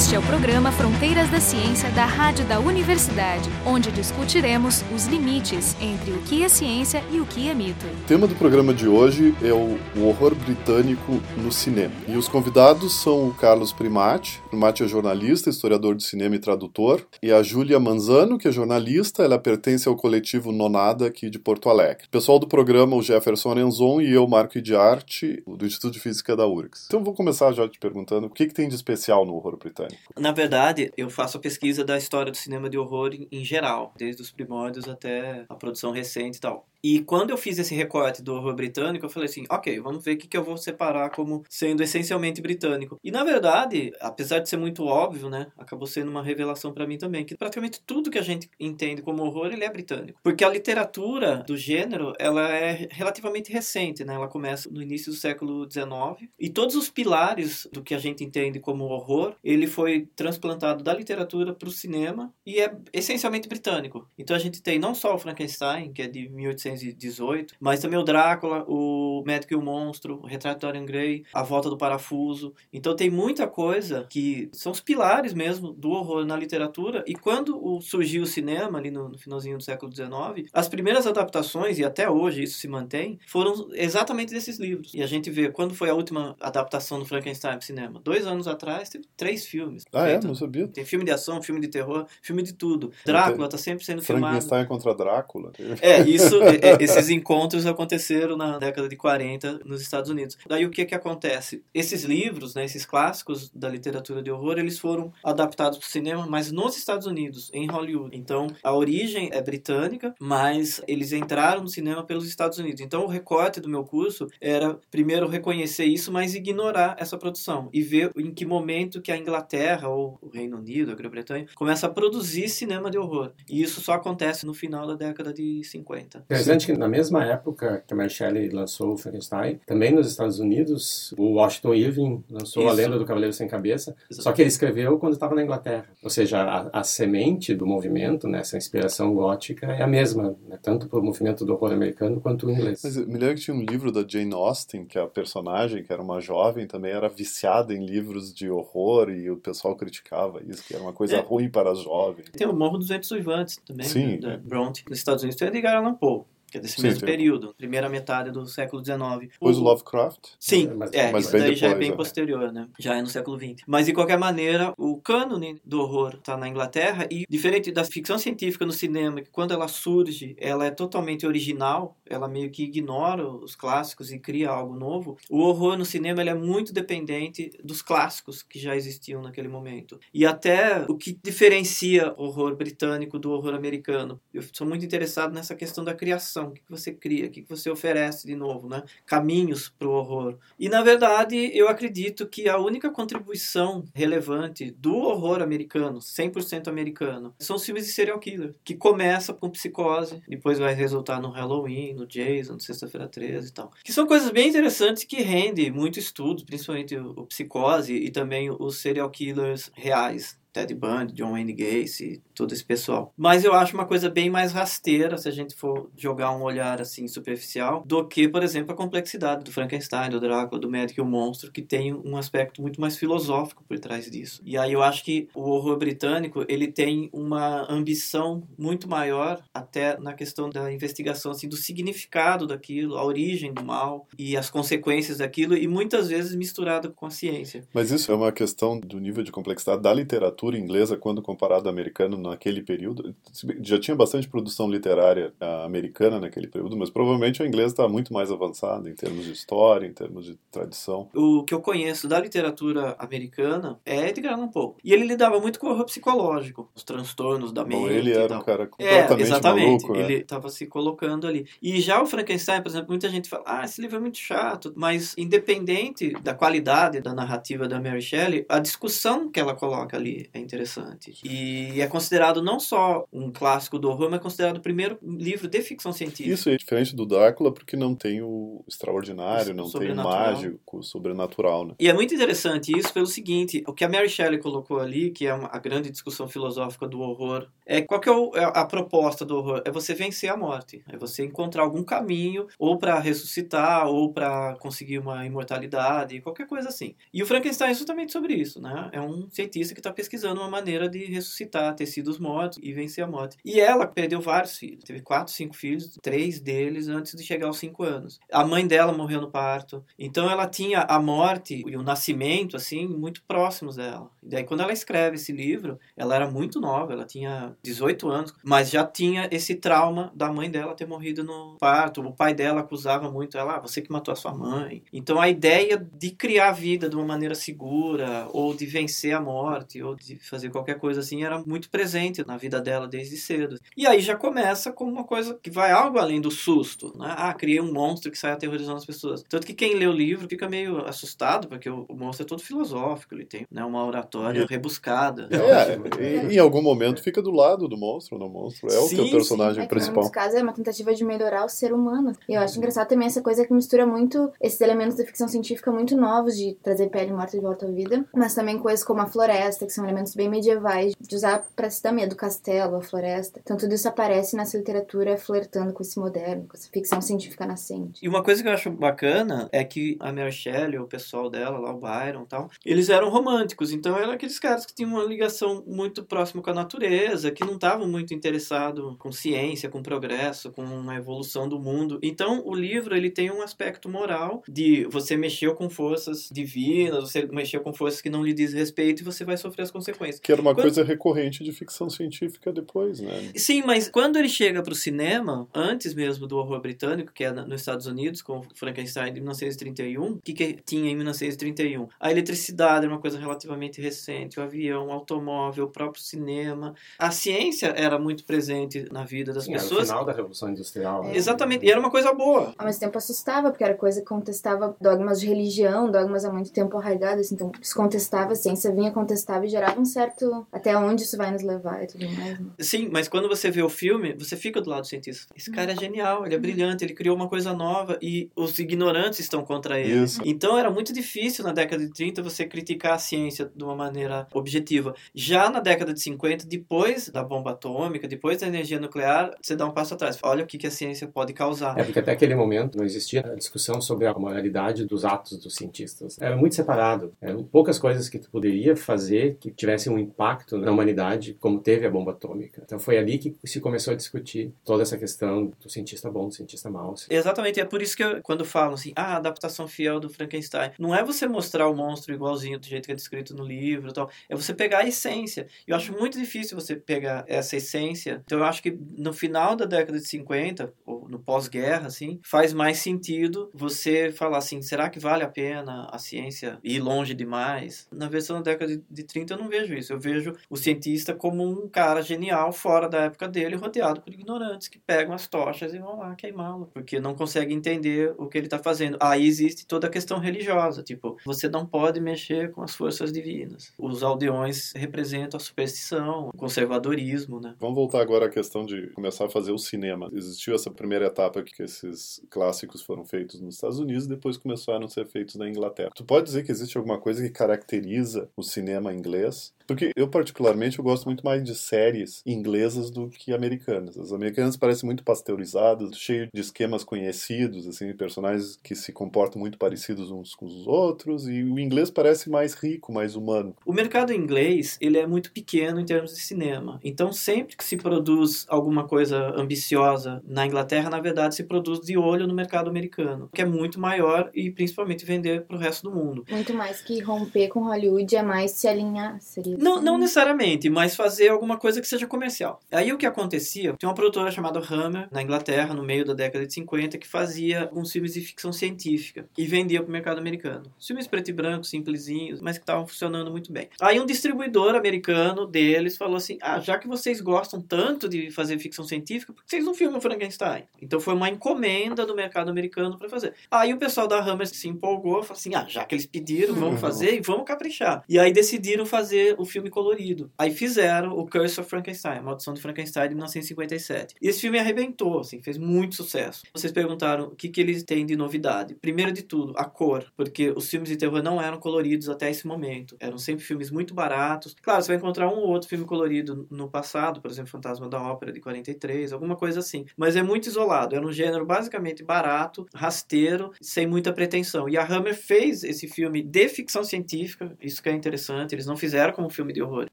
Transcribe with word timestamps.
Este 0.00 0.14
é 0.14 0.18
o 0.18 0.22
programa 0.22 0.72
Fronteiras 0.72 1.28
da 1.28 1.38
Ciência 1.40 1.90
da 1.90 2.06
Rádio 2.06 2.46
da 2.46 2.58
Universidade, 2.58 3.50
onde 3.66 3.92
discutiremos 3.92 4.82
os 4.94 5.04
limites 5.04 5.76
entre 5.78 6.12
o 6.12 6.22
que 6.22 6.42
é 6.42 6.48
ciência 6.48 7.04
e 7.12 7.20
o 7.20 7.26
que 7.26 7.50
é 7.50 7.54
mito. 7.54 7.84
O 7.84 8.06
tema 8.06 8.26
do 8.26 8.34
programa 8.34 8.72
de 8.72 8.88
hoje 8.88 9.34
é 9.42 9.52
o, 9.52 9.78
horror 10.02 10.34
britânico 10.34 11.20
no 11.36 11.52
cinema. 11.52 11.92
E 12.08 12.16
os 12.16 12.28
convidados 12.28 12.94
são 12.94 13.28
o 13.28 13.34
Carlos 13.34 13.74
Primati. 13.74 14.40
Primati 14.48 14.82
é 14.82 14.88
jornalista, 14.88 15.50
historiador 15.50 15.94
de 15.94 16.02
cinema 16.02 16.34
e 16.34 16.38
tradutor. 16.38 17.06
E 17.22 17.30
a 17.30 17.42
Júlia 17.42 17.78
Manzano, 17.78 18.38
que 18.38 18.48
é 18.48 18.52
jornalista, 18.52 19.22
ela 19.22 19.38
pertence 19.38 19.86
ao 19.86 19.96
coletivo 19.96 20.50
Nonada 20.50 21.08
aqui 21.08 21.28
de 21.28 21.38
Porto 21.38 21.68
Alegre. 21.68 22.06
O 22.06 22.10
pessoal 22.10 22.38
do 22.38 22.48
programa, 22.48 22.96
o 22.96 23.02
Jefferson 23.02 23.50
Arenzon 23.50 24.00
e 24.00 24.10
eu, 24.10 24.26
Marco 24.26 24.62
de 24.62 24.74
Arte, 24.74 25.42
do 25.46 25.66
Instituto 25.66 25.92
de 25.92 26.00
Física 26.00 26.34
da 26.34 26.46
URGS. 26.46 26.86
Então 26.86 27.04
vou 27.04 27.12
começar 27.12 27.52
já 27.52 27.68
te 27.68 27.78
perguntando 27.78 28.28
o 28.28 28.30
que, 28.30 28.46
que 28.46 28.54
tem 28.54 28.66
de 28.66 28.74
especial 28.74 29.26
no 29.26 29.34
horror 29.34 29.58
britânico. 29.58 29.89
Na 30.18 30.32
verdade, 30.32 30.90
eu 30.96 31.08
faço 31.08 31.36
a 31.36 31.40
pesquisa 31.40 31.84
da 31.84 31.96
história 31.96 32.30
do 32.30 32.36
cinema 32.36 32.68
de 32.68 32.78
horror 32.78 33.10
em, 33.30 33.44
geral, 33.44 33.92
desde 33.96 34.22
os 34.22 34.30
primórdios 34.30 34.88
até 34.88 35.44
a 35.48 35.54
produção 35.54 35.92
recente 35.92 36.38
e 36.38 36.40
tal. 36.40 36.66
E 36.82 37.00
quando 37.00 37.30
eu 37.30 37.36
fiz 37.36 37.58
esse 37.58 37.74
recorte 37.74 38.22
do 38.22 38.34
horror 38.34 38.54
britânico, 38.54 39.04
eu 39.04 39.10
falei 39.10 39.28
assim, 39.28 39.44
ok, 39.50 39.80
vamos 39.80 40.04
ver 40.04 40.12
o 40.12 40.16
que, 40.16 40.28
que 40.28 40.36
eu 40.36 40.44
vou 40.44 40.56
separar 40.56 41.10
como 41.10 41.44
sendo 41.48 41.82
essencialmente 41.82 42.40
britânico. 42.40 42.98
E 43.04 43.10
na 43.10 43.22
verdade, 43.22 43.92
apesar 44.00 44.38
de 44.38 44.48
ser 44.48 44.56
muito 44.56 44.84
óbvio, 44.84 45.28
né, 45.28 45.48
acabou 45.58 45.86
sendo 45.86 46.10
uma 46.10 46.22
revelação 46.22 46.72
para 46.72 46.86
mim 46.86 46.96
também, 46.96 47.24
que 47.24 47.36
praticamente 47.36 47.80
tudo 47.86 48.10
que 48.10 48.18
a 48.18 48.22
gente 48.22 48.48
entende 48.58 49.02
como 49.02 49.22
horror, 49.22 49.52
ele 49.52 49.64
é 49.64 49.70
britânico. 49.70 50.18
Porque 50.22 50.44
a 50.44 50.48
literatura 50.48 51.44
do 51.46 51.56
gênero, 51.56 52.14
ela 52.18 52.48
é 52.48 52.88
relativamente 52.90 53.52
recente, 53.52 54.04
né, 54.04 54.14
ela 54.14 54.28
começa 54.28 54.70
no 54.70 54.82
início 54.82 55.12
do 55.12 55.18
século 55.18 55.70
XIX, 55.70 56.30
e 56.38 56.48
todos 56.48 56.74
os 56.74 56.88
pilares 56.88 57.68
do 57.72 57.82
que 57.82 57.94
a 57.94 57.98
gente 57.98 58.24
entende 58.24 58.58
como 58.58 58.84
horror, 58.84 59.34
ele 59.44 59.66
foi 59.66 60.08
transplantado 60.16 60.82
da 60.82 60.94
literatura 60.94 61.54
para 61.54 61.68
o 61.68 61.72
cinema 61.72 62.32
e 62.46 62.60
é 62.60 62.74
essencialmente 62.92 63.48
britânico. 63.48 64.08
Então 64.18 64.34
a 64.34 64.38
gente 64.38 64.62
tem 64.62 64.78
não 64.78 64.94
só 64.94 65.14
o 65.14 65.18
Frankenstein, 65.18 65.92
que 65.92 66.02
é 66.02 66.08
de 66.08 66.28
1800 66.28 66.69
1918, 66.72 67.54
mas 67.60 67.80
também 67.80 67.98
o 67.98 68.02
Drácula, 68.02 68.64
o 68.68 69.22
Médico 69.26 69.54
e 69.54 69.56
o 69.56 69.62
Monstro, 69.62 70.20
o 70.22 70.26
Retrato 70.26 70.60
de 70.60 70.66
Dorian 70.66 70.84
Gray, 70.84 71.24
A 71.32 71.42
Volta 71.42 71.68
do 71.68 71.76
Parafuso. 71.76 72.54
Então 72.72 72.94
tem 72.94 73.10
muita 73.10 73.46
coisa 73.46 74.06
que 74.08 74.48
são 74.52 74.72
os 74.72 74.80
pilares 74.80 75.34
mesmo 75.34 75.72
do 75.72 75.90
horror 75.90 76.24
na 76.24 76.36
literatura 76.36 77.04
e 77.06 77.14
quando 77.14 77.80
surgiu 77.80 78.22
o 78.22 78.26
cinema 78.26 78.78
ali 78.78 78.90
no, 78.90 79.08
no 79.08 79.18
finalzinho 79.18 79.56
do 79.56 79.62
século 79.62 79.94
XIX, 79.94 80.48
as 80.52 80.68
primeiras 80.68 81.06
adaptações, 81.06 81.78
e 81.78 81.84
até 81.84 82.08
hoje 82.08 82.42
isso 82.42 82.58
se 82.58 82.68
mantém, 82.68 83.18
foram 83.26 83.68
exatamente 83.72 84.32
desses 84.32 84.58
livros. 84.58 84.92
E 84.94 85.02
a 85.02 85.06
gente 85.06 85.30
vê 85.30 85.50
quando 85.50 85.74
foi 85.74 85.90
a 85.90 85.94
última 85.94 86.36
adaptação 86.40 86.98
do 86.98 87.04
Frankenstein 87.04 87.52
para 87.52 87.60
cinema. 87.60 88.00
Dois 88.02 88.26
anos 88.26 88.46
atrás 88.46 88.88
teve 88.88 89.04
três 89.16 89.46
filmes. 89.46 89.84
Ah, 89.92 90.08
é? 90.08 90.20
Não 90.20 90.34
sabia. 90.34 90.68
Tem 90.68 90.84
filme 90.84 91.04
de 91.04 91.10
ação, 91.10 91.42
filme 91.42 91.60
de 91.60 91.68
terror, 91.68 92.06
filme 92.22 92.42
de 92.42 92.52
tudo. 92.52 92.92
Drácula 93.04 93.46
está 93.46 93.58
sempre 93.58 93.84
sendo 93.84 94.02
filmado. 94.02 94.40
Frankenstein 94.40 94.66
contra 94.66 94.94
Drácula. 94.94 95.52
É, 95.80 96.00
isso 96.02 96.40
É, 96.42 96.59
esses 96.80 97.10
encontros 97.10 97.66
aconteceram 97.66 98.36
na 98.36 98.58
década 98.58 98.88
de 98.88 98.96
40 98.96 99.60
nos 99.64 99.80
Estados 99.80 100.10
Unidos. 100.10 100.36
Daí 100.46 100.64
o 100.64 100.70
que 100.70 100.84
que 100.84 100.94
acontece? 100.94 101.62
Esses 101.72 102.04
livros, 102.04 102.54
né, 102.54 102.64
esses 102.64 102.84
clássicos 102.84 103.50
da 103.50 103.68
literatura 103.68 104.22
de 104.22 104.30
horror, 104.30 104.58
eles 104.58 104.78
foram 104.78 105.12
adaptados 105.22 105.78
para 105.78 105.86
o 105.86 105.90
cinema, 105.90 106.26
mas 106.26 106.50
nos 106.50 106.76
Estados 106.76 107.06
Unidos, 107.06 107.50
em 107.52 107.66
Hollywood. 107.66 108.16
Então, 108.16 108.48
a 108.62 108.72
origem 108.72 109.30
é 109.32 109.40
britânica, 109.42 110.14
mas 110.20 110.82
eles 110.86 111.12
entraram 111.12 111.62
no 111.62 111.68
cinema 111.68 112.04
pelos 112.04 112.26
Estados 112.26 112.58
Unidos. 112.58 112.80
Então, 112.80 113.04
o 113.04 113.08
recorte 113.08 113.60
do 113.60 113.68
meu 113.68 113.84
curso 113.84 114.26
era 114.40 114.78
primeiro 114.90 115.28
reconhecer 115.28 115.84
isso, 115.84 116.12
mas 116.12 116.34
ignorar 116.34 116.96
essa 116.98 117.16
produção 117.16 117.68
e 117.72 117.82
ver 117.82 118.10
em 118.16 118.32
que 118.32 118.44
momento 118.44 119.00
que 119.00 119.12
a 119.12 119.16
Inglaterra 119.16 119.88
ou 119.88 120.18
o 120.20 120.28
Reino 120.28 120.58
Unido, 120.58 120.92
a 120.92 120.94
Grã-Bretanha, 120.94 121.46
começa 121.54 121.86
a 121.86 121.90
produzir 121.90 122.48
cinema 122.48 122.90
de 122.90 122.98
horror. 122.98 123.32
E 123.48 123.62
isso 123.62 123.80
só 123.80 123.92
acontece 123.92 124.46
no 124.46 124.54
final 124.54 124.86
da 124.86 124.94
década 124.94 125.32
de 125.32 125.62
50. 125.64 126.24
Interessante 126.50 126.72
que 126.72 126.78
na 126.78 126.88
mesma 126.88 127.24
época 127.24 127.82
que 127.86 127.94
a 127.94 127.96
Mary 127.96 128.10
Shelley 128.10 128.48
lançou 128.50 128.92
o 128.92 128.96
Frankenstein, 128.96 129.60
também 129.66 129.92
nos 129.92 130.08
Estados 130.08 130.38
Unidos, 130.38 131.14
o 131.18 131.34
Washington 131.34 131.74
Irving 131.74 132.24
lançou 132.30 132.64
Isso. 132.64 132.72
A 132.72 132.74
Lenda 132.74 132.98
do 132.98 133.04
Cavaleiro 133.04 133.32
Sem 133.32 133.48
Cabeça, 133.48 133.94
Exatamente. 134.10 134.22
só 134.22 134.32
que 134.32 134.42
ele 134.42 134.48
escreveu 134.48 134.98
quando 134.98 135.14
estava 135.14 135.34
na 135.34 135.42
Inglaterra. 135.42 135.86
Ou 136.02 136.10
seja, 136.10 136.42
a, 136.42 136.80
a, 136.80 136.82
semente 136.82 137.54
do 137.54 137.66
movimento, 137.66 138.26
né, 138.26 138.40
essa 138.40 138.56
inspiração 138.56 139.14
gótica, 139.14 139.66
é 139.66 139.82
a 139.82 139.86
mesma, 139.86 140.36
né, 140.48 140.58
tanto 140.60 140.88
para 140.88 140.98
o 140.98 141.02
movimento 141.02 141.44
do 141.44 141.52
horror 141.52 141.72
americano 141.72 142.20
quanto 142.20 142.46
o 142.46 142.50
inglês. 142.50 142.80
Mas 142.82 142.96
me 142.96 143.18
lembro 143.18 143.34
que 143.36 143.42
tinha 143.42 143.56
um 143.56 143.62
livro 143.62 143.92
da 143.92 144.04
Jane 144.06 144.32
Austen, 144.32 144.84
que 144.84 144.98
é 144.98 145.02
a 145.02 145.06
personagem, 145.06 145.82
que 145.82 145.92
era 145.92 146.02
uma 146.02 146.20
jovem, 146.20 146.66
também 146.66 146.92
era 146.92 147.08
viciada 147.08 147.74
em 147.74 147.84
livros 147.84 148.34
de 148.34 148.50
horror 148.50 149.10
e 149.10 149.30
o 149.30 149.36
pessoal 149.36 149.76
criticava 149.76 150.42
isso, 150.46 150.64
que 150.66 150.74
era 150.74 150.82
uma 150.82 150.92
coisa 150.92 151.16
é. 151.16 151.20
ruim 151.20 151.48
para 151.48 151.70
as 151.70 151.80
jovens. 151.80 152.30
Tem 152.32 152.46
o 152.46 152.52
Morro 152.52 152.78
dos 152.78 152.88
Ventos 152.88 153.10
Uivantes 153.10 153.56
também, 153.66 153.86
Sim, 153.86 154.20
da 154.20 154.36
Bronte, 154.36 154.84
nos 154.88 154.98
Estados 154.98 155.22
Unidos. 155.22 155.38
Tem 155.38 155.48
o 155.48 155.50
Edgar 155.50 155.76
Allan 155.76 155.94
Poe 155.94 156.24
que 156.50 156.58
é 156.58 156.60
desse 156.60 156.76
sim, 156.76 156.82
mesmo 156.82 157.00
sim. 157.00 157.06
período, 157.06 157.54
primeira 157.56 157.88
metade 157.88 158.30
do 158.30 158.44
século 158.46 158.84
XIX. 158.84 159.30
Depois 159.32 159.58
o 159.58 159.62
Lovecraft? 159.62 160.30
Sim, 160.38 160.68
é, 160.68 160.74
mas, 160.74 160.92
é, 160.92 161.12
mas 161.12 161.24
isso 161.24 161.32
daí 161.32 161.40
depois, 161.42 161.58
já 161.58 161.68
é 161.68 161.74
bem 161.74 161.90
é. 161.90 161.94
posterior, 161.94 162.52
né? 162.52 162.68
Já 162.78 162.96
é 162.96 163.00
no 163.00 163.06
século 163.06 163.38
XX. 163.38 163.62
Mas, 163.66 163.86
de 163.86 163.92
qualquer 163.92 164.18
maneira, 164.18 164.72
o 164.76 165.00
cânone 165.00 165.60
do 165.64 165.80
horror 165.80 166.14
está 166.14 166.36
na 166.36 166.48
Inglaterra 166.48 167.06
e, 167.10 167.24
diferente 167.28 167.70
da 167.70 167.84
ficção 167.84 168.18
científica 168.18 168.66
no 168.66 168.72
cinema, 168.72 169.20
que 169.20 169.30
quando 169.30 169.52
ela 169.52 169.68
surge, 169.68 170.36
ela 170.38 170.66
é 170.66 170.70
totalmente 170.70 171.26
original, 171.26 171.96
ela 172.06 172.28
meio 172.28 172.50
que 172.50 172.64
ignora 172.64 173.26
os 173.26 173.54
clássicos 173.54 174.12
e 174.12 174.18
cria 174.18 174.50
algo 174.50 174.74
novo, 174.74 175.16
o 175.28 175.40
horror 175.40 175.76
no 175.76 175.84
cinema 175.84 176.20
ele 176.20 176.30
é 176.30 176.34
muito 176.34 176.72
dependente 176.72 177.50
dos 177.62 177.82
clássicos 177.82 178.42
que 178.42 178.58
já 178.58 178.74
existiam 178.74 179.22
naquele 179.22 179.48
momento. 179.48 179.98
E 180.12 180.26
até 180.26 180.84
o 180.88 180.96
que 180.96 181.18
diferencia 181.22 182.14
o 182.16 182.24
horror 182.24 182.56
britânico 182.56 183.18
do 183.18 183.30
horror 183.30 183.54
americano. 183.54 184.20
Eu 184.32 184.42
sou 184.52 184.66
muito 184.66 184.84
interessado 184.84 185.32
nessa 185.32 185.54
questão 185.54 185.84
da 185.84 185.94
criação 185.94 186.39
o 186.48 186.52
que 186.52 186.62
você 186.68 186.92
cria, 186.92 187.26
o 187.26 187.30
que 187.30 187.44
você 187.48 187.70
oferece 187.70 188.26
de 188.26 188.34
novo, 188.34 188.68
né? 188.68 188.82
Caminhos 189.06 189.68
para 189.68 189.88
o 189.88 189.92
horror. 189.92 190.38
E 190.58 190.68
na 190.68 190.82
verdade, 190.82 191.50
eu 191.54 191.68
acredito 191.68 192.26
que 192.26 192.48
a 192.48 192.58
única 192.58 192.90
contribuição 192.90 193.84
relevante 193.94 194.70
do 194.70 194.96
horror 194.96 195.42
americano, 195.42 195.98
100% 195.98 196.68
americano, 196.68 197.34
são 197.38 197.56
os 197.56 197.64
filmes 197.64 197.86
de 197.86 197.92
serial 197.92 198.18
killer, 198.18 198.54
que 198.64 198.74
começa 198.74 199.32
com 199.32 199.50
psicose, 199.50 200.22
depois 200.28 200.58
vai 200.58 200.74
resultar 200.74 201.20
no 201.20 201.30
Halloween, 201.30 201.94
no 201.94 202.06
Jason, 202.06 202.54
no 202.54 202.60
Sexta-feira 202.60 203.08
13 203.08 203.48
e 203.48 203.52
tal. 203.52 203.72
Que 203.84 203.92
são 203.92 204.06
coisas 204.06 204.30
bem 204.30 204.48
interessantes 204.48 205.04
que 205.04 205.22
rendem 205.22 205.70
muito 205.70 205.98
estudo, 205.98 206.44
principalmente 206.44 206.96
o, 206.96 207.10
o 207.10 207.26
psicose 207.26 207.94
e 207.94 208.10
também 208.10 208.50
os 208.50 208.78
serial 208.78 209.10
killers 209.10 209.70
reais, 209.74 210.39
Ted 210.52 210.74
Bundy, 210.74 211.12
John 211.12 211.32
Wayne 211.32 211.52
Gacy, 211.52 212.22
todo 212.34 212.52
esse 212.52 212.64
pessoal. 212.64 213.12
Mas 213.16 213.44
eu 213.44 213.54
acho 213.54 213.74
uma 213.74 213.86
coisa 213.86 214.08
bem 214.08 214.28
mais 214.28 214.52
rasteira, 214.52 215.16
se 215.16 215.28
a 215.28 215.32
gente 215.32 215.54
for 215.54 215.90
jogar 215.96 216.32
um 216.32 216.42
olhar 216.42 216.80
assim 216.80 217.06
superficial, 217.06 217.82
do 217.86 218.06
que, 218.06 218.28
por 218.28 218.42
exemplo, 218.42 218.72
a 218.72 218.76
complexidade 218.76 219.44
do 219.44 219.52
Frankenstein, 219.52 220.10
do 220.10 220.20
Drácula, 220.20 220.60
do 220.60 220.70
Médico 220.70 221.00
e 221.00 221.02
o 221.02 221.06
Monstro, 221.06 221.52
que 221.52 221.62
tem 221.62 221.94
um 221.94 222.16
aspecto 222.16 222.60
muito 222.60 222.80
mais 222.80 222.96
filosófico 222.96 223.64
por 223.64 223.78
trás 223.78 224.10
disso. 224.10 224.40
E 224.44 224.56
aí 224.56 224.72
eu 224.72 224.82
acho 224.82 225.04
que 225.04 225.28
o 225.34 225.42
horror 225.42 225.76
britânico, 225.76 226.44
ele 226.48 226.68
tem 226.68 227.08
uma 227.12 227.70
ambição 227.70 228.42
muito 228.58 228.88
maior 228.88 229.42
até 229.54 229.98
na 229.98 230.14
questão 230.14 230.50
da 230.50 230.72
investigação 230.72 231.32
assim 231.32 231.48
do 231.48 231.56
significado 231.56 232.46
daquilo, 232.46 232.96
a 232.96 233.04
origem 233.04 233.52
do 233.52 233.64
mal 233.64 234.06
e 234.18 234.36
as 234.36 234.50
consequências 234.50 235.18
daquilo 235.18 235.56
e 235.56 235.68
muitas 235.68 236.08
vezes 236.08 236.34
misturado 236.34 236.90
com 236.92 237.06
a 237.06 237.10
ciência. 237.10 237.62
Mas 237.72 237.90
isso 237.90 238.10
é 238.10 238.14
uma 238.14 238.32
questão 238.32 238.78
do 238.78 238.98
nível 238.98 239.22
de 239.22 239.30
complexidade 239.30 239.82
da 239.82 239.92
literatura 239.92 240.39
literatura 240.40 240.58
inglesa 240.58 240.96
quando 240.96 241.20
comparado 241.20 241.68
ao 241.68 241.72
americano 241.72 242.16
naquele 242.16 242.62
período. 242.62 243.14
Já 243.62 243.78
tinha 243.78 243.94
bastante 243.94 244.28
produção 244.28 244.70
literária 244.70 245.32
uh, 245.40 245.64
americana 245.64 246.18
naquele 246.18 246.46
período, 246.46 246.76
mas 246.76 246.90
provavelmente 246.90 247.42
a 247.42 247.46
inglesa 247.46 247.72
está 247.72 247.88
muito 247.88 248.12
mais 248.12 248.30
avançada 248.30 248.88
em 248.88 248.94
termos 248.94 249.24
de 249.24 249.32
história, 249.32 249.86
em 249.86 249.92
termos 249.92 250.24
de 250.24 250.38
tradição. 250.50 251.08
O 251.14 251.44
que 251.44 251.52
eu 251.52 251.60
conheço 251.60 252.08
da 252.08 252.18
literatura 252.18 252.96
americana 252.98 253.78
é 253.84 254.08
Edgar 254.08 254.34
Allan 254.34 254.48
Poe. 254.48 254.74
E 254.82 254.92
ele 254.92 255.04
lidava 255.04 255.38
muito 255.38 255.58
com 255.58 255.66
o 255.66 255.70
horror 255.70 255.84
psicológico, 255.84 256.70
os 256.74 256.82
transtornos 256.82 257.52
da 257.52 257.64
mente. 257.64 257.80
Bom, 257.80 257.88
ele 257.88 258.12
era 258.12 258.38
um 258.38 258.42
cara 258.42 258.64
é, 258.64 258.66
completamente 258.66 259.20
é, 259.20 259.24
exatamente. 259.24 259.82
maluco. 259.82 259.92
Né? 259.92 260.00
Ele 260.00 260.14
estava 260.14 260.48
se 260.48 260.66
colocando 260.66 261.26
ali. 261.26 261.46
E 261.60 261.80
já 261.80 262.02
o 262.02 262.06
Frankenstein, 262.06 262.62
por 262.62 262.68
exemplo, 262.68 262.88
muita 262.88 263.08
gente 263.08 263.28
fala, 263.28 263.44
ah, 263.46 263.64
esse 263.64 263.80
livro 263.80 263.96
é 263.96 264.00
muito 264.00 264.18
chato, 264.18 264.72
mas 264.76 265.14
independente 265.18 266.12
da 266.22 266.34
qualidade 266.34 267.00
da 267.00 267.12
narrativa 267.12 267.68
da 267.68 267.80
Mary 267.80 268.02
Shelley, 268.02 268.46
a 268.48 268.58
discussão 268.58 269.28
que 269.28 269.38
ela 269.38 269.54
coloca 269.54 269.96
ali 269.96 270.29
é 270.32 270.38
interessante. 270.38 271.14
E 271.24 271.80
é 271.80 271.86
considerado 271.86 272.42
não 272.42 272.60
só 272.60 273.06
um 273.12 273.30
clássico 273.32 273.78
do 273.78 273.88
horror, 273.88 274.10
mas 274.10 274.20
considerado 274.20 274.58
o 274.58 274.60
primeiro 274.60 274.98
livro 275.02 275.48
de 275.48 275.60
ficção 275.62 275.92
científica. 275.92 276.34
Isso 276.34 276.48
é 276.48 276.56
diferente 276.56 276.94
do 276.94 277.06
Drácula 277.06 277.52
porque 277.52 277.76
não 277.76 277.94
tem 277.94 278.22
o 278.22 278.64
extraordinário, 278.68 279.54
não 279.54 279.70
tem 279.70 279.92
o 279.92 279.96
mágico, 279.96 280.78
o 280.78 280.82
sobrenatural, 280.82 281.66
né? 281.66 281.74
E 281.78 281.88
é 281.88 281.92
muito 281.92 282.14
interessante 282.14 282.76
isso 282.76 282.92
pelo 282.92 283.06
seguinte, 283.06 283.62
o 283.66 283.72
que 283.72 283.84
a 283.84 283.88
Mary 283.88 284.08
Shelley 284.08 284.38
colocou 284.38 284.78
ali, 284.78 285.10
que 285.10 285.26
é 285.26 285.34
uma, 285.34 285.48
a 285.52 285.58
grande 285.58 285.90
discussão 285.90 286.28
filosófica 286.28 286.86
do 286.86 287.00
horror, 287.00 287.48
é 287.66 287.82
qual 287.82 288.00
que 288.00 288.08
é, 288.08 288.12
o, 288.12 288.32
é 288.34 288.44
a 288.44 288.64
proposta 288.64 289.24
do 289.24 289.36
horror? 289.36 289.62
É 289.64 289.70
você 289.70 289.94
vencer 289.94 290.30
a 290.30 290.36
morte, 290.36 290.82
é 290.88 290.96
você 290.96 291.24
encontrar 291.24 291.62
algum 291.62 291.82
caminho 291.82 292.46
ou 292.58 292.78
para 292.78 292.98
ressuscitar 292.98 293.88
ou 293.88 294.12
para 294.12 294.56
conseguir 294.60 294.98
uma 294.98 295.24
imortalidade, 295.26 296.20
qualquer 296.20 296.46
coisa 296.46 296.68
assim. 296.68 296.94
E 297.12 297.22
o 297.22 297.26
Frankenstein 297.26 297.70
é 297.70 297.74
justamente 297.74 298.12
sobre 298.12 298.34
isso, 298.34 298.60
né? 298.60 298.88
É 298.92 299.00
um 299.00 299.28
cientista 299.30 299.74
que 299.74 299.80
está 299.80 299.92
pesquisando 299.92 300.19
uma 300.24 300.48
maneira 300.48 300.88
de 300.88 301.04
ressuscitar 301.06 301.74
tecidos 301.74 302.18
mortos 302.18 302.58
e 302.62 302.72
vencer 302.72 303.04
a 303.04 303.06
morte. 303.06 303.36
E 303.44 303.60
ela 303.60 303.86
perdeu 303.86 304.20
vários 304.20 304.56
filhos, 304.56 304.84
teve 304.84 305.00
quatro, 305.00 305.32
cinco 305.32 305.56
filhos, 305.56 305.98
três 306.02 306.40
deles 306.40 306.88
antes 306.88 307.14
de 307.14 307.22
chegar 307.22 307.46
aos 307.46 307.58
cinco 307.58 307.82
anos. 307.82 308.20
A 308.32 308.44
mãe 308.44 308.66
dela 308.66 308.92
morreu 308.92 309.20
no 309.20 309.30
parto, 309.30 309.84
então 309.98 310.30
ela 310.30 310.46
tinha 310.46 310.80
a 310.80 311.00
morte 311.00 311.62
e 311.66 311.76
o 311.76 311.82
nascimento 311.82 312.56
assim 312.56 312.86
muito 312.86 313.22
próximos 313.24 313.76
dela. 313.76 314.10
E 314.22 314.28
daí 314.28 314.44
quando 314.44 314.60
ela 314.60 314.72
escreve 314.72 315.16
esse 315.16 315.32
livro, 315.32 315.78
ela 315.96 316.14
era 316.14 316.30
muito 316.30 316.60
nova, 316.60 316.92
ela 316.92 317.04
tinha 317.04 317.54
18 317.62 318.08
anos, 318.08 318.34
mas 318.42 318.70
já 318.70 318.84
tinha 318.84 319.28
esse 319.30 319.54
trauma 319.54 320.12
da 320.14 320.32
mãe 320.32 320.50
dela 320.50 320.74
ter 320.74 320.86
morrido 320.86 321.24
no 321.24 321.56
parto. 321.58 322.00
O 322.00 322.12
pai 322.12 322.34
dela 322.34 322.60
acusava 322.60 323.10
muito 323.10 323.38
ela, 323.38 323.56
ah, 323.56 323.60
você 323.60 323.80
que 323.80 323.92
matou 323.92 324.12
a 324.12 324.16
sua 324.16 324.34
mãe. 324.34 324.82
Então 324.92 325.20
a 325.20 325.28
ideia 325.28 325.76
de 325.76 326.10
criar 326.10 326.48
a 326.48 326.52
vida 326.52 326.88
de 326.88 326.96
uma 326.96 327.04
maneira 327.04 327.34
segura, 327.34 328.28
ou 328.32 328.54
de 328.54 328.66
vencer 328.66 329.14
a 329.14 329.20
morte, 329.20 329.82
ou 329.82 329.94
de 329.94 330.09
fazer 330.18 330.50
qualquer 330.50 330.78
coisa 330.78 331.00
assim, 331.00 331.24
era 331.24 331.38
muito 331.38 331.70
presente 331.70 332.26
na 332.26 332.36
vida 332.36 332.60
dela 332.60 332.86
desde 332.86 333.16
cedo. 333.16 333.58
E 333.76 333.86
aí 333.86 334.00
já 334.00 334.16
começa 334.16 334.72
como 334.72 334.90
uma 334.90 335.04
coisa 335.04 335.38
que 335.42 335.50
vai 335.50 335.70
algo 335.70 335.98
além 335.98 336.20
do 336.20 336.30
susto, 336.30 336.92
né? 336.98 337.14
Ah, 337.16 337.34
criei 337.34 337.60
um 337.60 337.72
monstro 337.72 338.10
que 338.10 338.18
sai 338.18 338.32
aterrorizando 338.32 338.76
as 338.76 338.84
pessoas. 338.84 339.24
Tanto 339.28 339.46
que 339.46 339.54
quem 339.54 339.74
lê 339.74 339.86
o 339.86 339.92
livro 339.92 340.28
fica 340.28 340.48
meio 340.48 340.84
assustado, 340.86 341.48
porque 341.48 341.68
o, 341.68 341.84
o 341.88 341.96
monstro 341.96 342.24
é 342.24 342.28
todo 342.28 342.42
filosófico, 342.42 343.14
ele 343.14 343.24
tem 343.24 343.46
né, 343.50 343.64
uma 343.64 343.84
oratória 343.84 344.46
rebuscada. 344.48 345.28
É, 345.30 345.76
em, 346.04 346.34
em 346.34 346.38
algum 346.38 346.62
momento 346.62 347.02
fica 347.02 347.20
do 347.20 347.30
lado 347.30 347.68
do 347.68 347.76
monstro, 347.76 348.18
no 348.18 348.28
monstro. 348.28 348.72
É 348.72 348.78
o 348.78 348.88
sim, 348.88 348.96
teu 348.96 349.10
personagem 349.10 349.62
sim. 349.62 349.66
É 349.66 349.68
principal. 349.68 350.02
Muitos 350.02 350.10
casos 350.10 350.34
é 350.34 350.42
uma 350.42 350.52
tentativa 350.52 350.94
de 350.94 351.04
melhorar 351.04 351.44
o 351.44 351.48
ser 351.48 351.72
humano. 351.72 352.12
E 352.28 352.34
eu 352.34 352.40
acho 352.40 352.58
engraçado 352.58 352.88
também 352.88 353.06
essa 353.06 353.22
coisa 353.22 353.46
que 353.46 353.52
mistura 353.52 353.86
muito 353.86 354.30
esses 354.40 354.60
elementos 354.60 354.96
da 354.96 355.04
ficção 355.04 355.28
científica 355.28 355.70
muito 355.70 355.96
novos 355.96 356.36
de 356.36 356.56
trazer 356.62 356.88
pele 356.88 357.12
morta 357.12 357.36
de 357.36 357.42
volta 357.42 357.66
à 357.66 357.70
vida, 357.70 358.04
mas 358.14 358.34
também 358.34 358.58
coisas 358.58 358.84
como 358.84 359.00
a 359.00 359.06
floresta, 359.06 359.66
que 359.66 359.72
são 359.72 359.84
elementos 359.84 359.99
bem 360.14 360.28
medievais, 360.28 360.92
de 361.00 361.16
usar 361.16 361.46
pra 361.54 361.70
se 361.70 361.82
dar 361.82 361.92
medo, 361.92 362.12
o 362.12 362.16
castelo, 362.16 362.76
a 362.76 362.82
floresta. 362.82 363.40
Então 363.42 363.56
tudo 363.56 363.74
isso 363.74 363.88
aparece 363.88 364.36
nessa 364.36 364.56
literatura 364.56 365.16
flertando 365.16 365.72
com 365.72 365.82
esse 365.82 365.98
moderno, 365.98 366.46
com 366.48 366.56
essa 366.56 366.68
ficção 366.68 367.00
científica 367.00 367.46
nascente. 367.46 368.00
E 368.02 368.08
uma 368.08 368.22
coisa 368.22 368.42
que 368.42 368.48
eu 368.48 368.52
acho 368.52 368.70
bacana 368.70 369.48
é 369.52 369.64
que 369.64 369.96
a 370.00 370.12
Mary 370.12 370.32
Shelley, 370.32 370.78
o 370.78 370.86
pessoal 370.86 371.28
dela, 371.28 371.58
lá 371.58 371.72
o 371.72 371.80
Byron 371.80 372.22
e 372.22 372.26
tal, 372.26 372.50
eles 372.64 372.88
eram 372.88 373.10
românticos, 373.10 373.72
então 373.72 373.96
eram 373.96 374.12
aqueles 374.12 374.38
caras 374.38 374.64
que 374.66 374.74
tinham 374.74 374.92
uma 374.92 375.04
ligação 375.04 375.62
muito 375.66 376.04
próxima 376.04 376.42
com 376.42 376.50
a 376.50 376.54
natureza, 376.54 377.30
que 377.30 377.44
não 377.44 377.54
estavam 377.54 377.88
muito 377.88 378.14
interessados 378.14 378.96
com 378.98 379.12
ciência, 379.12 379.68
com 379.68 379.82
progresso, 379.82 380.50
com 380.52 380.88
a 380.88 380.96
evolução 380.96 381.48
do 381.48 381.58
mundo. 381.58 381.98
Então 382.02 382.42
o 382.44 382.54
livro 382.54 382.96
ele 382.96 383.10
tem 383.10 383.30
um 383.30 383.42
aspecto 383.42 383.88
moral 383.88 384.42
de 384.48 384.84
você 384.90 385.16
mexeu 385.16 385.54
com 385.54 385.68
forças 385.68 386.28
divinas, 386.30 387.00
você 387.00 387.26
mexeu 387.26 387.60
com 387.60 387.72
forças 387.72 388.00
que 388.00 388.10
não 388.10 388.22
lhe 388.22 388.32
diz 388.32 388.52
respeito 388.52 389.00
e 389.00 389.04
você 389.04 389.24
vai 389.24 389.36
sofrer 389.36 389.62
as 389.62 389.70
consequências. 389.70 389.89
Que 390.20 390.32
era 390.32 390.40
uma 390.40 390.54
quando... 390.54 390.62
coisa 390.62 390.84
recorrente 390.84 391.42
de 391.44 391.52
ficção 391.52 391.88
científica 391.88 392.52
depois, 392.52 393.00
né? 393.00 393.30
Sim, 393.36 393.62
mas 393.64 393.88
quando 393.88 394.16
ele 394.16 394.28
chega 394.28 394.62
para 394.62 394.72
o 394.72 394.76
cinema, 394.76 395.48
antes 395.54 395.94
mesmo 395.94 396.26
do 396.26 396.36
horror 396.36 396.60
britânico, 396.60 397.12
que 397.12 397.24
é 397.24 397.32
nos 397.32 397.60
Estados 397.60 397.86
Unidos, 397.86 398.22
com 398.22 398.42
Frankenstein 398.54 399.12
de 399.12 399.20
1931, 399.20 400.12
o 400.12 400.20
que, 400.20 400.32
que 400.32 400.58
tinha 400.64 400.90
em 400.90 400.96
1931? 400.96 401.88
A 401.98 402.10
eletricidade 402.10 402.84
era 402.84 402.94
uma 402.94 403.00
coisa 403.00 403.18
relativamente 403.18 403.80
recente, 403.80 404.38
o 404.38 404.42
avião, 404.42 404.88
o 404.88 404.92
automóvel, 404.92 405.64
o 405.64 405.70
próprio 405.70 406.02
cinema. 406.02 406.74
A 406.98 407.10
ciência 407.10 407.68
era 407.76 407.98
muito 407.98 408.24
presente 408.24 408.86
na 408.90 409.04
vida 409.04 409.32
das 409.32 409.44
Sim, 409.44 409.52
pessoas. 409.52 409.72
Era 409.72 409.82
o 409.82 409.86
final 409.86 410.04
da 410.04 410.12
Revolução 410.12 410.50
Industrial. 410.50 411.04
É. 411.04 411.16
Exatamente, 411.16 411.64
e 411.64 411.70
era 411.70 411.78
uma 411.78 411.90
coisa 411.90 412.12
boa. 412.12 412.54
Ao 412.58 412.66
mesmo 412.66 412.80
tempo 412.80 412.98
assustava, 412.98 413.50
porque 413.50 413.64
era 413.64 413.74
coisa 413.74 414.00
que 414.00 414.06
contestava 414.06 414.76
dogmas 414.80 415.20
de 415.20 415.26
religião, 415.26 415.90
dogmas 415.90 416.24
há 416.24 416.32
muito 416.32 416.52
tempo 416.52 416.76
arraigados, 416.78 417.30
então 417.32 417.52
se 417.62 417.74
contestava, 417.74 418.32
a 418.32 418.36
ciência 418.36 418.72
vinha, 418.72 418.90
contestava 418.90 419.44
e 419.46 419.48
gerava 419.48 419.69
um 419.78 419.84
certo 419.84 420.46
até 420.52 420.76
onde 420.76 421.02
isso 421.02 421.16
vai 421.16 421.30
nos 421.30 421.42
levar 421.42 421.82
e 421.82 421.86
tudo 421.86 422.08
mais. 422.10 422.38
Né? 422.38 422.46
Sim, 422.58 422.88
mas 422.92 423.08
quando 423.08 423.28
você 423.28 423.50
vê 423.50 423.62
o 423.62 423.68
filme, 423.68 424.14
você 424.14 424.36
fica 424.36 424.60
do 424.60 424.70
lado 424.70 424.82
do 424.82 424.86
cientista. 424.86 425.32
Esse 425.36 425.50
cara 425.50 425.72
é 425.72 425.76
genial, 425.76 426.24
ele 426.24 426.34
é 426.34 426.38
brilhante, 426.38 426.84
ele 426.84 426.94
criou 426.94 427.16
uma 427.16 427.28
coisa 427.28 427.52
nova 427.52 427.98
e 428.00 428.30
os 428.36 428.58
ignorantes 428.58 429.20
estão 429.20 429.44
contra 429.44 429.78
ele. 429.78 430.04
Isso. 430.04 430.20
Então 430.24 430.58
era 430.58 430.70
muito 430.70 430.92
difícil 430.92 431.44
na 431.44 431.52
década 431.52 431.84
de 431.84 431.92
30 431.92 432.22
você 432.22 432.46
criticar 432.46 432.94
a 432.94 432.98
ciência 432.98 433.50
de 433.54 433.64
uma 433.64 433.74
maneira 433.74 434.26
objetiva. 434.32 434.94
Já 435.14 435.50
na 435.50 435.60
década 435.60 435.92
de 435.92 436.00
50, 436.00 436.46
depois 436.46 437.08
da 437.08 437.22
bomba 437.22 437.52
atômica, 437.52 438.08
depois 438.08 438.38
da 438.38 438.46
energia 438.46 438.80
nuclear, 438.80 439.34
você 439.40 439.56
dá 439.56 439.66
um 439.66 439.72
passo 439.72 439.94
atrás. 439.94 440.18
Olha 440.22 440.44
o 440.44 440.46
que, 440.46 440.58
que 440.58 440.66
a 440.66 440.70
ciência 440.70 441.06
pode 441.06 441.32
causar. 441.32 441.78
É 441.78 441.84
porque 441.84 441.98
até 441.98 442.12
aquele 442.12 442.34
momento 442.34 442.76
não 442.76 442.84
existia 442.84 443.20
a 443.20 443.34
discussão 443.34 443.80
sobre 443.80 444.06
a 444.06 444.14
moralidade 444.14 444.84
dos 444.84 445.04
atos 445.04 445.38
dos 445.38 445.54
cientistas. 445.54 446.16
Era 446.20 446.36
muito 446.36 446.54
separado. 446.54 447.12
Eram 447.20 447.42
poucas 447.44 447.78
coisas 447.78 448.08
que 448.08 448.18
tu 448.18 448.30
poderia 448.30 448.76
fazer 448.76 449.36
que 449.40 449.50
tivessem 449.60 449.92
um 449.92 449.98
impacto 449.98 450.56
na 450.56 450.72
humanidade, 450.72 451.36
como 451.38 451.60
teve 451.60 451.86
a 451.86 451.90
bomba 451.90 452.12
atômica. 452.12 452.62
Então 452.64 452.78
foi 452.78 452.96
ali 452.96 453.18
que 453.18 453.36
se 453.44 453.60
começou 453.60 453.92
a 453.92 453.96
discutir 453.96 454.54
toda 454.64 454.82
essa 454.82 454.96
questão 454.96 455.52
do 455.60 455.68
cientista 455.68 456.10
bom, 456.10 456.28
do 456.28 456.34
cientista 456.34 456.70
mau. 456.70 456.94
Exatamente, 457.10 457.60
é 457.60 457.64
por 457.64 457.82
isso 457.82 457.94
que 457.94 458.02
eu, 458.02 458.22
quando 458.22 458.44
falam 458.44 458.74
assim, 458.74 458.92
ah, 458.96 459.16
adaptação 459.16 459.68
fiel 459.68 460.00
do 460.00 460.08
Frankenstein, 460.08 460.70
não 460.78 460.94
é 460.94 461.04
você 461.04 461.28
mostrar 461.28 461.68
o 461.68 461.74
monstro 461.74 462.14
igualzinho 462.14 462.58
do 462.58 462.66
jeito 462.66 462.86
que 462.86 462.92
é 462.92 462.94
descrito 462.94 463.34
no 463.34 463.44
livro, 463.44 463.92
tal. 463.92 464.10
É 464.28 464.34
você 464.34 464.54
pegar 464.54 464.78
a 464.78 464.88
essência. 464.88 465.46
Eu 465.66 465.76
acho 465.76 465.92
muito 465.92 466.18
difícil 466.18 466.58
você 466.58 466.74
pegar 466.74 467.24
essa 467.28 467.56
essência. 467.56 468.22
Então 468.24 468.38
eu 468.38 468.44
acho 468.44 468.62
que 468.62 468.78
no 468.96 469.12
final 469.12 469.54
da 469.54 469.66
década 469.66 469.98
de 469.98 470.08
50, 470.08 470.72
ou 470.86 471.06
no 471.06 471.18
pós-guerra, 471.18 471.88
assim, 471.88 472.18
faz 472.22 472.54
mais 472.54 472.78
sentido 472.78 473.50
você 473.52 474.10
falar 474.10 474.38
assim, 474.38 474.62
será 474.62 474.88
que 474.88 474.98
vale 474.98 475.22
a 475.22 475.28
pena 475.28 475.86
a 475.92 475.98
ciência 475.98 476.58
ir 476.64 476.80
longe 476.80 477.12
demais? 477.12 477.86
Na 477.92 478.08
versão 478.08 478.36
da 478.36 478.52
década 478.52 478.80
de 478.90 479.02
30 479.04 479.34
eu 479.34 479.38
não 479.38 479.49
vejo 479.50 479.74
isso. 479.74 479.92
Eu 479.92 480.00
vejo 480.00 480.32
o 480.48 480.56
cientista 480.56 481.12
como 481.14 481.44
um 481.44 481.68
cara 481.68 482.00
genial 482.00 482.52
fora 482.52 482.88
da 482.88 483.02
época 483.02 483.28
dele, 483.28 483.56
rodeado 483.56 484.00
por 484.00 484.12
ignorantes 484.12 484.68
que 484.68 484.78
pegam 484.78 485.12
as 485.12 485.26
tochas 485.26 485.74
e 485.74 485.78
vão 485.78 485.98
lá 485.98 486.14
queimá-lo, 486.14 486.70
porque 486.72 486.98
não 487.00 487.14
conseguem 487.14 487.56
entender 487.56 488.14
o 488.16 488.26
que 488.26 488.38
ele 488.38 488.46
está 488.46 488.58
fazendo. 488.58 488.96
Aí 489.00 489.26
existe 489.26 489.66
toda 489.66 489.86
a 489.88 489.90
questão 489.90 490.18
religiosa, 490.18 490.82
tipo, 490.82 491.16
você 491.24 491.48
não 491.48 491.66
pode 491.66 492.00
mexer 492.00 492.50
com 492.52 492.62
as 492.62 492.74
forças 492.74 493.12
divinas. 493.12 493.72
Os 493.78 494.02
aldeões 494.02 494.72
representam 494.74 495.36
a 495.36 495.40
superstição, 495.40 496.28
o 496.28 496.36
conservadorismo, 496.36 497.40
né? 497.40 497.54
Vamos 497.58 497.74
voltar 497.74 498.00
agora 498.00 498.26
à 498.26 498.30
questão 498.30 498.64
de 498.64 498.88
começar 498.88 499.26
a 499.26 499.30
fazer 499.30 499.52
o 499.52 499.58
cinema. 499.58 500.08
Existiu 500.12 500.54
essa 500.54 500.70
primeira 500.70 501.06
etapa 501.06 501.42
que 501.42 501.62
esses 501.62 502.22
clássicos 502.30 502.82
foram 502.82 503.04
feitos 503.04 503.40
nos 503.40 503.54
Estados 503.54 503.78
Unidos, 503.78 504.06
depois 504.06 504.36
começaram 504.36 504.84
a 504.84 504.88
ser 504.88 505.06
feitos 505.06 505.36
na 505.36 505.48
Inglaterra. 505.48 505.90
Tu 505.94 506.04
pode 506.04 506.26
dizer 506.26 506.44
que 506.44 506.52
existe 506.52 506.76
alguma 506.76 506.98
coisa 506.98 507.22
que 507.22 507.30
caracteriza 507.30 508.28
o 508.36 508.42
cinema 508.42 508.92
inglês? 508.92 509.39
Porque 509.70 509.92
eu, 509.94 510.08
particularmente, 510.08 510.80
eu 510.80 510.84
gosto 510.84 511.04
muito 511.04 511.24
mais 511.24 511.44
de 511.44 511.54
séries 511.54 512.22
inglesas 512.26 512.90
do 512.90 513.08
que 513.08 513.32
americanas. 513.32 513.96
As 513.96 514.12
americanas 514.12 514.56
parecem 514.56 514.84
muito 514.84 515.04
pasteurizadas, 515.04 515.96
cheio 515.96 516.26
de 516.34 516.40
esquemas 516.40 516.82
conhecidos, 516.82 517.68
assim, 517.68 517.92
personagens 517.92 518.58
que 518.64 518.74
se 518.74 518.92
comportam 518.92 519.38
muito 519.38 519.56
parecidos 519.56 520.10
uns 520.10 520.34
com 520.34 520.44
os 520.44 520.66
outros, 520.66 521.28
e 521.28 521.44
o 521.44 521.56
inglês 521.56 521.88
parece 521.88 522.28
mais 522.28 522.54
rico, 522.54 522.92
mais 522.92 523.14
humano. 523.14 523.54
O 523.64 523.72
mercado 523.72 524.12
inglês, 524.12 524.76
ele 524.80 524.98
é 524.98 525.06
muito 525.06 525.30
pequeno 525.30 525.78
em 525.78 525.84
termos 525.84 526.16
de 526.16 526.20
cinema. 526.20 526.80
Então, 526.82 527.12
sempre 527.12 527.56
que 527.56 527.62
se 527.62 527.76
produz 527.76 528.46
alguma 528.48 528.88
coisa 528.88 529.32
ambiciosa 529.36 530.20
na 530.26 530.44
Inglaterra, 530.44 530.90
na 530.90 530.98
verdade, 530.98 531.36
se 531.36 531.44
produz 531.44 531.78
de 531.78 531.96
olho 531.96 532.26
no 532.26 532.34
mercado 532.34 532.68
americano, 532.68 533.30
que 533.32 533.42
é 533.42 533.46
muito 533.46 533.78
maior 533.78 534.32
e 534.34 534.50
principalmente 534.50 535.04
vender 535.04 535.42
para 535.42 535.56
o 535.56 535.60
resto 535.60 535.88
do 535.88 535.94
mundo. 535.94 536.24
Muito 536.28 536.52
mais 536.52 536.80
que 536.82 536.98
romper 537.00 537.46
com 537.46 537.60
Hollywood, 537.60 538.16
é 538.16 538.22
mais 538.22 538.50
se 538.50 538.66
alinhar, 538.66 539.20
seria 539.30 539.56
não, 539.56 539.80
não 539.80 539.96
necessariamente, 539.96 540.68
mas 540.68 540.96
fazer 540.96 541.28
alguma 541.28 541.56
coisa 541.56 541.80
que 541.80 541.86
seja 541.86 542.06
comercial. 542.06 542.60
Aí 542.70 542.92
o 542.92 542.98
que 542.98 543.06
acontecia, 543.06 543.74
tem 543.74 543.88
uma 543.88 543.94
produtora 543.94 544.30
chamada 544.30 544.58
Hammer, 544.60 545.08
na 545.10 545.22
Inglaterra, 545.22 545.72
no 545.72 545.82
meio 545.82 546.04
da 546.04 546.14
década 546.14 546.46
de 546.46 546.52
50, 546.52 546.98
que 546.98 547.06
fazia 547.06 547.62
alguns 547.62 547.92
filmes 547.92 548.14
de 548.14 548.20
ficção 548.20 548.52
científica 548.52 549.26
e 549.38 549.46
vendia 549.46 549.80
para 549.80 549.88
o 549.88 549.92
mercado 549.92 550.18
americano. 550.18 550.64
Filmes 550.84 551.06
preto 551.06 551.28
e 551.28 551.32
branco, 551.32 551.64
simplesinhos, 551.64 552.40
mas 552.40 552.58
que 552.58 552.62
estavam 552.62 552.86
funcionando 552.86 553.30
muito 553.30 553.52
bem. 553.52 553.68
Aí 553.80 554.00
um 554.00 554.06
distribuidor 554.06 554.74
americano 554.74 555.46
deles 555.46 555.96
falou 555.96 556.16
assim: 556.16 556.38
ah, 556.42 556.58
já 556.58 556.78
que 556.78 556.88
vocês 556.88 557.20
gostam 557.20 557.60
tanto 557.60 558.08
de 558.08 558.30
fazer 558.30 558.58
ficção 558.58 558.84
científica, 558.84 559.32
por 559.32 559.44
que 559.44 559.50
vocês 559.50 559.64
não 559.64 559.74
filmam 559.74 560.00
Frankenstein? 560.00 560.64
Então 560.82 561.00
foi 561.00 561.14
uma 561.14 561.28
encomenda 561.28 562.04
do 562.04 562.14
mercado 562.14 562.50
americano 562.50 562.98
para 562.98 563.08
fazer. 563.08 563.34
Aí 563.50 563.72
o 563.72 563.78
pessoal 563.78 564.08
da 564.08 564.18
Hammer 564.18 564.46
se 564.46 564.68
empolgou, 564.68 565.22
falou 565.22 565.38
assim: 565.38 565.54
ah, 565.54 565.66
já 565.68 565.84
que 565.84 565.94
eles 565.94 566.06
pediram, 566.06 566.54
vamos 566.54 566.74
uhum. 566.74 566.78
fazer 566.78 567.14
e 567.14 567.20
vamos 567.20 567.44
caprichar. 567.44 568.02
E 568.08 568.18
aí 568.18 568.32
decidiram 568.32 568.84
fazer 568.84 569.19
o 569.38 569.44
filme 569.44 569.70
colorido. 569.70 570.30
Aí 570.38 570.50
fizeram 570.50 571.16
o 571.16 571.26
Curse 571.26 571.60
of 571.60 571.68
Frankenstein, 571.68 572.18
a 572.18 572.22
Maldição 572.22 572.54
de 572.54 572.60
Frankenstein 572.60 573.08
de 573.08 573.14
1957. 573.14 574.14
E 574.20 574.28
esse 574.28 574.40
filme 574.40 574.58
arrebentou, 574.58 575.20
assim, 575.20 575.42
fez 575.42 575.58
muito 575.58 575.94
sucesso. 575.96 576.42
Vocês 576.54 576.72
perguntaram 576.72 577.26
o 577.26 577.36
que, 577.36 577.48
que 577.48 577.60
eles 577.60 577.82
têm 577.82 578.04
de 578.06 578.16
novidade. 578.16 578.74
Primeiro 578.74 579.12
de 579.12 579.22
tudo, 579.22 579.54
a 579.56 579.64
cor, 579.64 580.04
porque 580.16 580.50
os 580.50 580.68
filmes 580.68 580.88
de 580.88 580.96
terror 580.96 581.22
não 581.22 581.40
eram 581.40 581.58
coloridos 581.58 582.08
até 582.08 582.30
esse 582.30 582.46
momento. 582.46 582.96
Eram 583.00 583.18
sempre 583.18 583.44
filmes 583.44 583.70
muito 583.70 583.94
baratos. 583.94 584.54
Claro, 584.62 584.82
você 584.82 584.88
vai 584.88 584.96
encontrar 584.96 585.28
um 585.28 585.38
ou 585.38 585.48
outro 585.48 585.68
filme 585.68 585.84
colorido 585.84 586.46
no 586.50 586.68
passado, 586.68 587.20
por 587.20 587.30
exemplo, 587.30 587.50
Fantasma 587.50 587.88
da 587.88 588.00
Ópera 588.00 588.32
de 588.32 588.40
43, 588.40 589.12
alguma 589.12 589.36
coisa 589.36 589.60
assim. 589.60 589.84
Mas 589.96 590.16
é 590.16 590.22
muito 590.22 590.46
isolado. 590.46 590.94
Era 590.94 591.06
um 591.06 591.12
gênero 591.12 591.44
basicamente 591.44 592.02
barato, 592.02 592.66
rasteiro, 592.74 593.52
sem 593.60 593.86
muita 593.86 594.12
pretensão. 594.12 594.68
E 594.68 594.76
a 594.76 594.84
Hammer 594.84 595.14
fez 595.14 595.64
esse 595.64 595.88
filme 595.88 596.22
de 596.22 596.48
ficção 596.48 596.84
científica, 596.84 597.56
isso 597.60 597.82
que 597.82 597.88
é 597.88 597.92
interessante. 597.92 598.54
Eles 598.54 598.66
não 598.66 598.76
fizeram 598.76 599.09
como 599.12 599.30
filme 599.30 599.52
de 599.52 599.62
horror. 599.62 599.86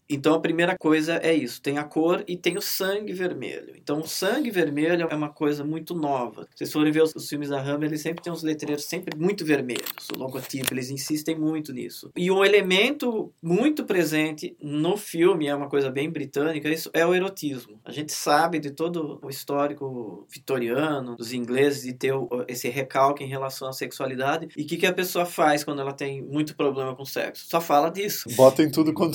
Então 0.09 0.33
a 0.33 0.39
primeira 0.39 0.77
coisa 0.77 1.15
é 1.17 1.33
isso: 1.33 1.61
tem 1.61 1.77
a 1.77 1.83
cor 1.83 2.23
e 2.27 2.37
tem 2.37 2.57
o 2.57 2.61
sangue 2.61 3.13
vermelho. 3.13 3.73
Então 3.75 3.99
o 3.99 4.07
sangue 4.07 4.51
vermelho 4.51 5.07
é 5.09 5.15
uma 5.15 5.29
coisa 5.29 5.63
muito 5.63 5.93
nova. 5.93 6.43
Se 6.51 6.59
vocês 6.59 6.73
forem 6.73 6.91
ver 6.91 7.03
os, 7.03 7.15
os 7.15 7.27
filmes 7.27 7.49
da 7.49 7.61
Hammer, 7.61 7.89
eles 7.89 8.01
sempre 8.01 8.23
têm 8.23 8.31
uns 8.31 8.43
letreiros 8.43 8.85
sempre 8.85 9.17
muito 9.17 9.45
vermelhos. 9.45 10.07
O 10.15 10.19
logotipo, 10.19 10.73
eles 10.73 10.89
insistem 10.89 11.37
muito 11.37 11.73
nisso. 11.73 12.11
E 12.15 12.31
um 12.31 12.43
elemento 12.43 13.31
muito 13.41 13.85
presente 13.85 14.55
no 14.61 14.97
filme, 14.97 15.47
é 15.47 15.55
uma 15.55 15.69
coisa 15.69 15.89
bem 15.89 16.09
britânica, 16.09 16.69
isso 16.69 16.89
é 16.93 17.05
o 17.05 17.13
erotismo. 17.13 17.79
A 17.83 17.91
gente 17.91 18.13
sabe 18.13 18.59
de 18.59 18.71
todo 18.71 19.19
o 19.21 19.29
histórico 19.29 20.25
vitoriano, 20.29 21.15
dos 21.15 21.33
ingleses, 21.33 21.83
de 21.83 21.93
ter 21.93 22.13
esse 22.47 22.69
recalque 22.69 23.23
em 23.23 23.27
relação 23.27 23.67
à 23.67 23.73
sexualidade. 23.73 24.49
E 24.57 24.63
o 24.63 24.67
que, 24.67 24.77
que 24.77 24.85
a 24.85 24.93
pessoa 24.93 25.25
faz 25.25 25.63
quando 25.63 25.81
ela 25.81 25.93
tem 25.93 26.21
muito 26.21 26.55
problema 26.55 26.95
com 26.95 27.05
sexo? 27.05 27.45
Só 27.47 27.59
fala 27.61 27.89
disso. 27.89 28.29
Bota 28.35 28.63
em 28.63 28.69
tudo 28.69 28.93
quando... 28.93 29.06